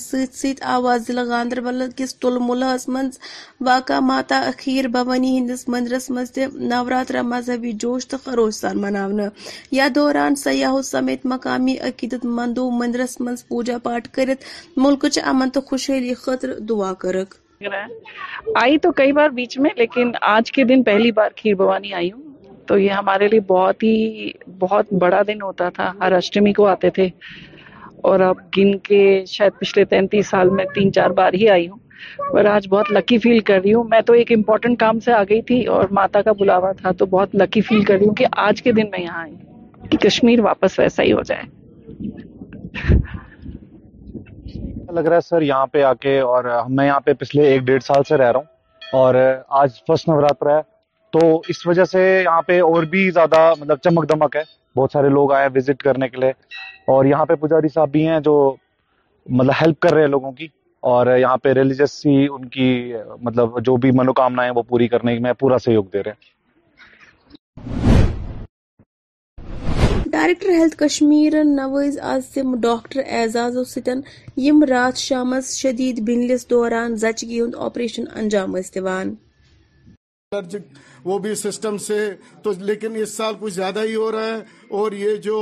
ست 0.00 0.34
ست 0.38 0.60
آواز 0.70 1.06
ضلع 1.06 1.22
گاندربل 1.28 1.82
تل 1.96 2.06
تلمس 2.22 2.88
من 2.96 3.06
واقع 3.68 3.98
ماتا 4.08 4.38
اخیر 4.48 4.88
بھوانی 4.96 5.28
ہندس 5.36 5.64
مندرس 5.74 6.08
من 6.16 6.24
تع 6.34 6.46
نوراترا 6.72 7.22
مذہبی 7.28 7.72
جوش 7.84 8.06
تو 8.08 8.16
خروش 8.24 8.54
سان 8.54 8.80
من 8.80 8.98
دوران 9.94 10.34
سیاحو 10.42 10.82
سمیت 10.88 11.24
مقامی 11.34 11.76
عقیدت 11.88 12.24
مندو 12.40 12.70
مندرس 12.80 13.20
من 13.20 13.34
پوجا 13.48 13.78
پاٹ 13.82 14.08
کر 14.16 14.30
ملک 14.76 15.06
امن 15.24 15.50
تو 15.54 15.60
خوشحالی 15.70 16.14
خاطر 16.24 16.54
دعا 16.70 16.92
کر 17.04 17.16
آئی 18.62 18.78
تو 18.82 18.92
کئی 19.00 19.12
بار 19.20 19.28
بیچ 19.40 19.58
میں 19.64 19.70
لیکن 19.76 20.12
آج 20.36 20.52
کے 20.52 20.64
دن 20.74 20.82
پہلی 20.90 21.12
بار 21.20 21.30
کھیر 21.36 21.54
بھوانی 21.64 21.94
آئی 22.02 22.12
ہوں 22.12 22.22
تو 22.66 22.78
یہ 22.78 22.90
ہمارے 22.98 23.28
لیے 23.28 23.40
بہت 23.48 23.82
ہی 23.82 24.30
بہت 24.58 24.92
بڑا 25.00 25.22
دن 25.26 25.42
ہوتا 25.42 25.68
تھا 25.76 25.90
ہر 26.00 26.12
اشٹمی 26.16 26.52
کو 26.58 26.66
آتے 26.66 26.90
تھے 26.98 27.08
اور 28.08 28.20
آپ 28.20 28.36
گن 28.56 28.76
کے 28.86 28.98
شاید 29.26 29.52
پچھلے 29.60 29.84
تینتیس 29.90 30.28
سال 30.30 30.50
میں 30.56 30.64
تین 30.74 30.92
چار 30.92 31.10
بار 31.18 31.32
ہی 31.40 31.48
آئی 31.50 31.68
ہوں 31.68 31.78
اور 32.36 32.44
آج 32.54 32.66
بہت 32.70 32.90
لکی 32.92 33.18
فیل 33.18 33.38
کر 33.50 33.60
رہی 33.64 33.72
ہوں 33.74 33.84
میں 33.90 34.00
تو 34.06 34.12
ایک 34.20 34.32
امپورٹنٹ 34.32 34.78
کام 34.80 34.98
سے 35.04 35.12
آ 35.18 35.22
گئی 35.30 35.40
تھی 35.50 35.62
اور 35.76 35.84
ماتا 35.98 36.22
کا 36.22 36.32
بلاوا 36.40 36.72
تھا 36.80 36.90
تو 36.98 37.06
بہت 37.14 37.34
لکی 37.42 37.60
فیل 37.68 37.84
کر 37.90 37.98
رہی 37.98 38.06
ہوں 38.06 38.14
کہ 38.20 38.26
آج 38.46 38.60
کے 38.62 38.72
دن 38.78 38.90
میں 38.92 39.00
یہاں 39.02 39.20
آئی 39.22 39.86
کہ 39.90 39.98
کشمیر 40.08 40.40
واپس 40.48 40.78
ویسا 40.78 41.02
ہی 41.02 41.12
ہو 41.12 41.22
جائے 41.28 41.48
لگ 44.94 45.06
رہا 45.08 45.14
ہے 45.16 45.20
سر 45.28 45.42
یہاں 45.52 45.66
پہ 45.72 45.82
آ 45.82 45.92
کے 46.02 46.18
اور 46.34 46.44
میں 46.76 46.86
یہاں 46.86 47.00
پہ 47.04 47.12
پچھلے 47.20 47.48
ایک 47.52 47.62
ڈیڑھ 47.70 47.82
سال 47.84 48.02
سے 48.08 48.16
رہ 48.16 48.30
رہا 48.32 48.38
ہوں 48.38 49.00
اور 49.02 49.14
آج 49.62 49.82
فرسٹ 49.86 50.08
نوراتر 50.08 50.54
ہے 50.56 50.60
تو 51.14 51.20
اس 51.50 51.58
وجہ 51.66 51.84
سے 51.90 52.00
یہاں 52.24 52.40
پہ 52.46 52.58
اور 52.60 52.82
بھی 52.92 53.00
زیادہ 53.14 53.40
مطلب 53.58 53.78
چمک 53.82 54.08
دمک 54.12 54.36
ہے 54.36 54.40
بہت 54.76 54.90
سارے 54.92 55.08
لوگ 55.08 55.32
آئے 55.32 55.48
وزٹ 55.54 55.82
کرنے 55.82 56.08
کے 56.08 56.20
لیے 56.20 56.30
اور 56.94 57.04
یہاں 57.10 57.26
پہ 57.26 57.34
پجاری 57.42 57.68
صاحب 57.74 57.90
بھی 57.90 58.06
ہیں 58.08 58.18
جو 58.28 58.32
مطلب 59.40 59.52
ہیلپ 59.60 59.80
کر 59.84 59.92
رہے 59.94 60.02
ہیں 60.02 60.08
لوگوں 60.14 60.32
کی 60.40 60.48
اور 60.92 61.14
یہاں 61.18 61.36
پہ 61.44 61.52
ریلیجس 61.58 61.94
ہی 62.06 62.16
ان 62.30 62.44
کی 62.56 62.68
مطلب 63.28 63.60
جو 63.68 63.76
بھی 63.84 63.90
منوکامنا 64.00 64.44
ہے 64.44 64.50
وہ 64.56 64.62
پوری 64.72 64.88
کرنے 64.94 65.18
میں 65.26 65.32
پورا 65.40 65.58
سہیوگ 65.66 65.84
دے 65.92 66.02
رہے 66.04 66.10
ہیں 66.10 66.32
ڈائریکٹر 70.16 70.50
ہیلتھ 70.60 70.76
کشمیر 70.82 71.42
نویز 71.62 71.98
عاصم 72.10 72.54
ڈاکٹر 72.66 73.02
اعزاز 73.20 73.58
ستن 73.74 74.00
یم 74.48 74.62
رات 74.70 74.96
شامس 75.08 75.54
شدید 75.62 76.00
بنلس 76.08 76.48
دوران 76.50 76.96
زچگی 77.06 77.40
ہند 77.40 77.54
آپریشن 77.68 78.02
انجام 78.16 78.56
دیوان 78.74 79.14
وہ 81.04 81.18
بھی 81.24 81.34
سسٹم 81.34 81.76
سے 81.78 81.98
تو 82.42 82.52
لیکن 82.58 82.94
اس 83.02 83.10
سال 83.16 83.34
کچھ 83.40 83.52
زیادہ 83.54 83.80
ہی 83.88 83.94
ہو 83.94 84.10
رہا 84.12 84.26
ہے 84.26 84.38
اور 84.78 84.92
یہ 84.92 85.16
جو 85.26 85.36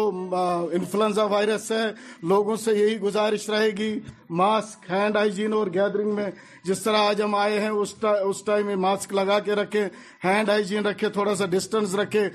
انفلوئنزا 0.78 1.24
وائرس 1.32 1.70
ہے 1.72 1.84
لوگوں 2.28 2.56
سے 2.64 2.72
یہی 2.78 2.98
گزارش 3.00 3.48
رہے 3.50 3.70
گی 3.78 3.92
ماسک 4.40 4.90
ہینڈ 4.90 5.16
ہائجین 5.16 5.52
اور 5.58 5.66
گیدرنگ 5.74 6.14
میں 6.14 6.30
جس 6.64 6.82
طرح 6.82 7.06
آج 7.08 7.22
ہم 7.22 7.34
آئے 7.34 7.60
ہیں 7.60 7.68
اس 7.68 8.42
ٹائم 8.46 8.66
میں 8.66 8.76
ماسک 8.86 9.12
لگا 9.14 9.38
کے 9.48 9.54
رکھے 9.62 9.86
ہینڈ 10.24 10.48
ہائیجین 10.50 10.86
رکھے 10.86 11.08
تھوڑا 11.18 11.34
سا 11.34 11.46
ڈسٹنس 11.52 11.94
رکھے 12.02 12.28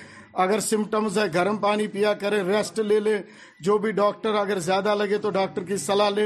اگر 0.43 0.59
سمٹمز 0.59 1.17
ہے 1.17 1.23
گرم 1.33 1.55
پانی 1.57 1.85
پیا 1.91 2.13
کریں 2.21 2.41
ریسٹ 2.47 2.79
لے 2.79 2.99
لیں 3.05 3.17
جو 3.65 3.77
بھی 3.85 3.91
ڈاکٹر 3.99 4.33
اگر 4.41 4.59
زیادہ 4.65 4.93
لگے 4.97 5.17
تو 5.21 5.29
ڈاکٹر 5.37 5.63
کی 5.69 5.73
لیں 5.97 6.09
لے 6.15 6.25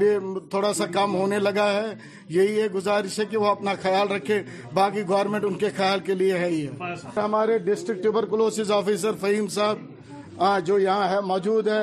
یہ 0.00 0.18
تھوڑا 0.50 0.72
سا 0.80 0.86
کام 0.94 1.14
ہونے 1.16 1.38
لگا 1.38 1.70
ہے 1.72 1.94
یہی 2.38 2.60
ہے 2.60 2.66
گزارش 2.74 3.18
ہے 3.20 3.24
کہ 3.30 3.36
وہ 3.36 3.46
اپنا 3.50 3.74
خیال 3.82 4.10
رکھے 4.12 4.40
باقی 4.74 5.02
گورنمنٹ 5.08 5.44
ان 5.48 5.54
کے 5.62 5.70
خیال 5.76 6.00
کے 6.10 6.14
لیے 6.22 6.38
ہے 6.38 6.48
ہی 6.50 6.66
ہے 6.66 6.94
ہمارے 7.20 7.58
ڈسٹرکٹ 7.70 8.30
کلوسز 8.30 8.72
آفیسر 8.80 9.14
فہیم 9.20 9.46
صاحب 9.56 10.56
جو 10.66 10.78
یہاں 10.78 11.08
ہے 11.14 11.20
موجود 11.32 11.68
ہے 11.68 11.82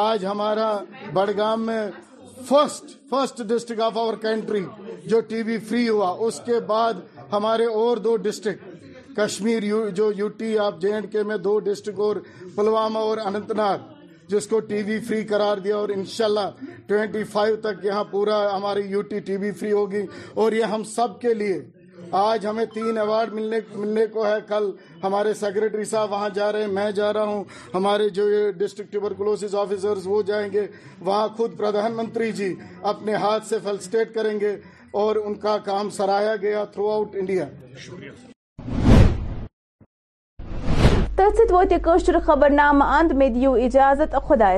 آج 0.00 0.24
ہمارا 0.26 0.72
بڑگام 1.12 1.66
میں 1.66 1.80
first 2.48 2.96
first 3.10 3.42
district 3.48 3.80
of 3.90 3.96
our 3.98 4.14
country 4.22 4.64
جو 5.08 5.20
ٹی 5.28 5.42
بی 5.42 5.58
فری 5.68 5.88
ہوا 5.88 6.08
اس 6.26 6.40
کے 6.46 6.60
بعد 6.66 7.06
ہمارے 7.32 7.64
اور 7.80 7.96
دو 8.06 8.16
ڈسٹرکٹ 8.28 8.69
کشمیر 9.16 9.62
جو 9.94 10.10
یو 10.16 10.28
ٹی 10.38 10.58
آپ 10.64 10.80
جے 10.80 10.92
اینڈ 10.94 11.10
کے 11.12 11.22
میں 11.26 11.36
دو 11.44 11.58
ڈسٹرک 11.70 12.00
اور 12.00 12.16
پلوامہ 12.54 12.98
اور 12.98 13.18
اننت 13.24 13.50
ناگ 13.56 13.78
جس 14.28 14.46
کو 14.46 14.58
ٹی 14.70 14.82
وی 14.86 14.98
فری 15.06 15.22
قرار 15.30 15.58
دیا 15.64 15.76
اور 15.76 15.88
انشاءاللہ 15.94 16.48
ٹوینٹی 16.86 17.24
فائیو 17.32 17.56
تک 17.62 17.84
یہاں 17.84 18.04
پورا 18.10 18.38
ہماری 18.56 18.80
یو 18.90 19.00
ٹی 19.14 19.36
وی 19.36 19.50
فری 19.60 19.72
ہوگی 19.72 20.04
اور 20.42 20.52
یہ 20.52 20.64
ہم 20.74 20.84
سب 20.94 21.20
کے 21.20 21.34
لیے 21.34 21.60
آج 22.18 22.46
ہمیں 22.46 22.64
تین 22.74 22.98
ایوارڈ 22.98 23.32
ملنے 23.32 24.06
کو 24.12 24.24
ہے 24.26 24.36
کل 24.46 24.70
ہمارے 25.02 25.34
سیکریٹری 25.40 25.84
صاحب 25.90 26.12
وہاں 26.12 26.28
جا 26.34 26.50
رہے 26.52 26.60
ہیں 26.64 26.70
میں 26.72 26.90
جا 26.92 27.12
رہا 27.12 27.24
ہوں 27.24 27.44
ہمارے 27.74 28.08
جو 28.18 28.24
ڈسٹرک 28.58 28.90
ٹیوبرکلوسز 28.92 29.54
آفیسرز 29.60 30.06
وہ 30.06 30.22
جائیں 30.26 30.48
گے 30.52 30.66
وہاں 31.00 31.28
خود 31.36 31.56
پردھان 31.58 31.96
منتری 31.96 32.32
جی 32.40 32.54
اپنے 32.92 33.14
ہاتھ 33.26 33.46
سے 33.46 33.58
فلسٹیٹ 33.64 34.14
کریں 34.14 34.38
گے 34.40 34.56
اور 35.04 35.16
ان 35.26 35.34
کا 35.44 35.56
کام 35.64 35.90
سرایا 36.00 36.34
گیا 36.42 36.64
تھرو 36.72 36.90
آؤٹ 36.90 37.14
انڈیا 37.20 37.48
شکریہ 37.78 38.28
خبر 42.26 42.48
نامہ 42.50 43.00
دجازت 43.10 44.14
خدا 44.28 44.50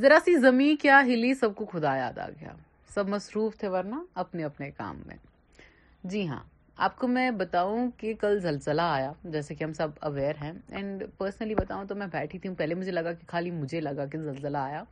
ذرا 0.00 0.18
سی 0.24 0.34
زمیں 0.40 0.82
کیا 0.82 1.00
ہلی 1.06 1.34
سب 1.40 1.54
کو 1.56 1.64
خدا 1.72 1.96
یاد 1.96 2.18
آ 2.18 2.26
گیا 2.40 2.52
سب 2.94 3.08
مصروف 3.08 3.56
تھے 3.58 3.68
ورنہ 3.68 3.96
اپنے 4.22 4.44
اپنے 4.44 4.70
کام 4.76 4.96
میں 5.06 5.16
جی 6.12 6.26
ہاں 6.28 6.40
آپ 6.84 6.96
کو 6.98 7.08
میں 7.08 7.30
بتاؤں 7.36 7.88
کہ 7.96 8.12
کل 8.20 8.38
زلزلہ 8.42 8.82
آیا 8.90 9.10
جیسے 9.32 9.54
کہ 9.54 9.64
ہم 9.64 9.72
سب 9.76 9.88
اویئر 10.08 10.42
ہیں 10.42 10.52
اینڈ 10.76 11.02
پرسنلی 11.18 11.54
بتاؤں 11.54 11.84
تو 11.88 11.94
میں 11.94 12.06
بیٹھی 12.12 12.38
تھی 12.38 12.50
پہلے 12.58 12.74
مجھے 12.74 12.92
لگا 12.92 13.12
کہ 13.12 13.26
خالی 13.30 13.50
مجھے 13.50 13.80
لگا 13.80 14.06
کہ 14.12 14.18
زلزلہ 14.18 14.58
آیا 14.58 14.82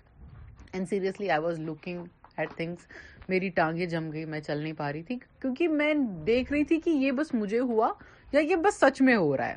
and 0.72 0.88
seriously 0.88 1.30
I 1.30 1.42
was 1.42 1.58
looking 1.60 2.04
at 2.36 2.52
things 2.56 2.86
میری 3.28 3.48
ٹانگیں 3.56 3.86
جم 3.86 4.10
گئی 4.12 4.24
میں 4.24 4.40
چل 4.40 4.58
نہیں 4.62 4.72
پا 4.76 4.92
رہی 4.92 5.02
تھی 5.02 5.16
کیونکہ 5.42 5.68
میں 5.78 5.92
دیکھ 6.26 6.52
رہی 6.52 6.64
تھی 6.64 6.80
کہ 6.84 6.90
یہ 6.90 7.12
بس 7.20 7.34
مجھے 7.34 7.60
ہوا 7.72 7.92
یا 8.32 8.40
یہ 8.40 8.56
بس 8.64 8.80
سچ 8.80 9.00
میں 9.02 9.16
ہو 9.16 9.36
رہا 9.36 9.48
ہے 9.48 9.56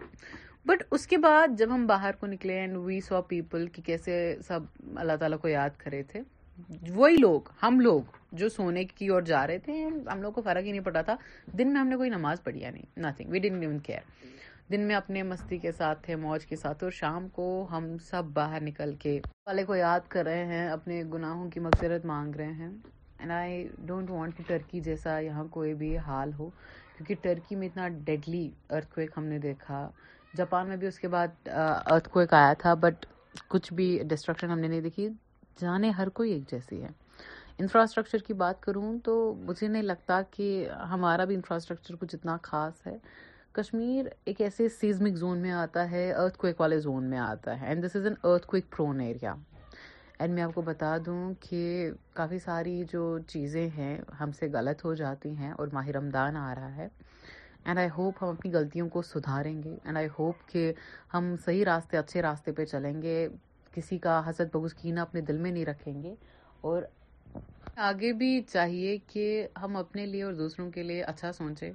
بٹ 0.67 0.83
اس 0.91 1.07
کے 1.07 1.17
بعد 1.27 1.57
جب 1.59 1.73
ہم 1.73 1.85
باہر 1.87 2.15
کو 2.19 2.27
نکلے 2.27 2.59
اینڈ 2.59 2.77
وی 2.85 2.99
سو 3.07 3.21
پیپل 3.29 3.67
کہ 3.73 3.81
کیسے 3.85 4.13
سب 4.47 4.97
اللہ 4.99 5.15
تعالیٰ 5.19 5.39
کو 5.41 5.47
یاد 5.47 5.77
کرے 5.83 6.03
تھے 6.11 6.21
وہی 6.95 7.15
لوگ 7.19 7.49
ہم 7.63 7.79
لوگ 7.79 8.21
جو 8.39 8.47
سونے 8.49 8.83
کی 8.85 9.07
اور 9.13 9.21
جا 9.21 9.45
رہے 9.47 9.57
تھے 9.65 9.73
ہم 10.11 10.21
لوگ 10.21 10.31
کو 10.33 10.41
فرق 10.45 10.63
ہی 10.65 10.71
نہیں 10.71 10.83
پڑا 10.83 11.01
تھا 11.09 11.15
دن 11.57 11.71
میں 11.73 11.79
ہم 11.81 11.87
نے 11.87 11.95
کوئی 11.97 12.09
نماز 12.09 12.43
پڑھی 12.43 12.59
نہیں 12.69 12.99
nothing 12.99 13.29
we 13.31 13.39
done 13.39 13.59
even 13.61 13.77
care 13.83 14.31
دن 14.71 14.81
میں 14.87 14.95
اپنے 14.95 15.23
مستی 15.31 15.57
کے 15.65 15.71
ساتھ 15.77 16.01
تھے 16.03 16.15
موج 16.15 16.45
کے 16.45 16.55
ساتھ 16.55 16.83
اور 16.83 16.91
شام 16.99 17.27
کو 17.35 17.45
ہم 17.71 17.95
سب 18.09 18.25
باہر 18.33 18.61
نکل 18.63 18.93
کے 18.99 19.19
والے 19.47 19.63
کو 19.65 19.75
یاد 19.75 20.07
کر 20.15 20.23
رہے 20.25 20.45
ہیں 20.53 20.67
اپنے 20.69 21.01
گناہوں 21.13 21.49
کی 21.51 21.59
مغفرت 21.67 22.05
مانگ 22.13 22.35
رہے 22.39 22.51
ہیں 22.61 22.69
and 23.19 23.31
I 23.31 23.67
don't 23.87 24.09
want 24.11 24.41
Turkey 24.47 24.79
جیسا 24.87 25.17
یہاں 25.27 25.43
کوئی 25.57 25.73
بھی 25.83 25.97
حال 26.07 26.33
ہو 26.39 26.49
کیونکہ 26.97 27.15
ٹرکی 27.21 27.55
میں 27.55 27.67
اتنا 27.67 27.87
ڈیڈلی 28.05 28.49
ارتھ 28.77 28.93
کویک 28.95 29.11
ہم 29.17 29.25
نے 29.33 29.39
دیکھا 29.45 29.87
جاپان 30.37 30.67
میں 30.67 30.77
بھی 30.77 30.87
اس 30.87 30.99
کے 30.99 31.07
بعد 31.17 31.47
ارتھ 31.53 32.09
کویک 32.13 32.33
آیا 32.33 32.53
تھا 32.59 32.73
بٹ 32.85 33.05
کچھ 33.49 33.73
بھی 33.73 33.87
ڈسٹرکشن 34.09 34.51
ہم 34.51 34.59
نے 34.59 34.67
نہیں 34.67 34.81
دیکھی 34.89 35.07
جانے 35.61 35.89
ہر 35.97 36.09
کوئی 36.19 36.31
ایک 36.31 36.49
جیسی 36.51 36.81
ہے 36.83 36.89
انفراسٹرکچر 37.59 38.17
کی 38.27 38.33
بات 38.33 38.61
کروں 38.61 38.97
تو 39.03 39.13
مجھے 39.47 39.67
نہیں 39.67 39.83
لگتا 39.83 40.21
کہ 40.31 40.67
ہمارا 40.89 41.25
بھی 41.25 41.35
انفراسٹرکچر 41.35 41.95
کچھ 41.99 42.15
اتنا 42.15 42.37
خاص 42.43 42.85
ہے 42.87 42.97
کشمیر 43.55 44.05
ایک 44.25 44.39
ایسے 44.41 44.67
سیزمک 44.79 45.17
زون 45.17 45.39
میں 45.41 45.51
آتا 45.51 45.89
ہے 45.91 46.11
ارتھ 46.21 46.37
کوئک 46.37 46.61
والے 46.61 46.79
زون 46.79 47.03
میں 47.09 47.17
آتا 47.17 47.59
ہے 47.61 47.65
and 47.67 47.83
this 47.85 47.95
is 47.95 48.05
an 48.05 48.13
earthquake 48.47 48.69
prone 48.77 48.99
area 49.01 49.33
and 50.19 50.33
میں 50.33 50.43
آپ 50.43 50.53
کو 50.55 50.61
بتا 50.61 50.95
دوں 51.05 51.33
کہ 51.41 51.89
کافی 52.13 52.39
ساری 52.43 52.81
جو 52.91 53.17
چیزیں 53.27 53.67
ہیں 53.77 53.97
ہم 54.19 54.31
سے 54.39 54.49
غلط 54.53 54.83
ہو 54.85 54.93
جاتی 55.03 55.35
ہیں 55.37 55.51
اور 55.51 55.67
ماہ 55.73 55.87
رمضان 55.97 56.37
آ 56.37 56.53
رہا 56.55 56.75
ہے 56.75 56.87
اینڈ 57.65 57.79
آئی 57.79 57.89
ہوپ 57.97 58.23
ہم 58.23 58.27
اپنی 58.27 58.51
غلطیوں 58.53 58.87
کو 58.93 59.01
سدھاریں 59.13 59.61
گے 59.63 59.75
اینڈ 59.83 59.97
آئی 59.97 60.07
ہوپ 60.17 60.47
کہ 60.49 60.71
ہم 61.13 61.33
صحیح 61.45 61.63
راستے 61.65 61.97
اچھے 61.97 62.21
راستے 62.21 62.51
پہ 62.57 62.65
چلیں 62.65 63.01
گے 63.01 63.27
کسی 63.75 63.97
کا 63.99 64.21
حسد 64.29 64.55
حسر 64.55 64.77
کینہ 64.81 64.99
اپنے 64.99 65.21
دل 65.27 65.37
میں 65.41 65.51
نہیں 65.51 65.65
رکھیں 65.65 66.01
گے 66.03 66.13
اور 66.67 66.81
آگے 67.85 68.11
بھی 68.13 68.41
چاہیے 68.51 68.97
کہ 69.11 69.25
ہم 69.61 69.75
اپنے 69.77 70.05
لیے 70.05 70.23
اور 70.23 70.33
دوسروں 70.33 70.69
کے 70.71 70.83
لیے 70.83 71.03
اچھا 71.03 71.31
سوچے 71.33 71.71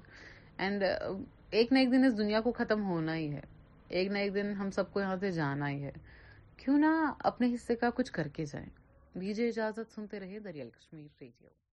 اینڈ 0.59 0.83
uh, 0.85 1.21
ایک 1.51 1.73
نہ 1.73 1.79
ایک 1.79 1.91
دن 1.93 2.05
اس 2.05 2.17
دنیا 2.19 2.41
کو 2.41 2.53
ختم 2.59 2.85
ہونا 2.89 3.17
ہی 3.17 3.33
ہے 3.35 3.41
ایک 3.89 4.11
نہ 4.13 4.19
ایک 4.19 4.35
دن 4.35 4.53
ہم 4.59 4.71
سب 4.77 4.93
کو 4.93 5.01
یہاں 5.01 5.17
سے 5.21 5.31
جانا 5.33 5.71
ہی 5.71 5.83
ہے 5.83 5.93
کیوں 6.63 6.79
نہ 6.79 6.93
اپنے 7.31 7.53
حصے 7.55 7.77
کا 7.77 7.91
کچھ 7.95 8.13
کر 8.13 8.29
کے 8.37 8.45
جائیں 8.53 8.69
دیجیے 9.21 9.49
اجازت 9.49 9.95
سنتے 9.95 10.21
رہے 10.21 10.39
دریال 10.45 10.71
کشمیر 10.79 11.07
ریڈیو 11.21 11.68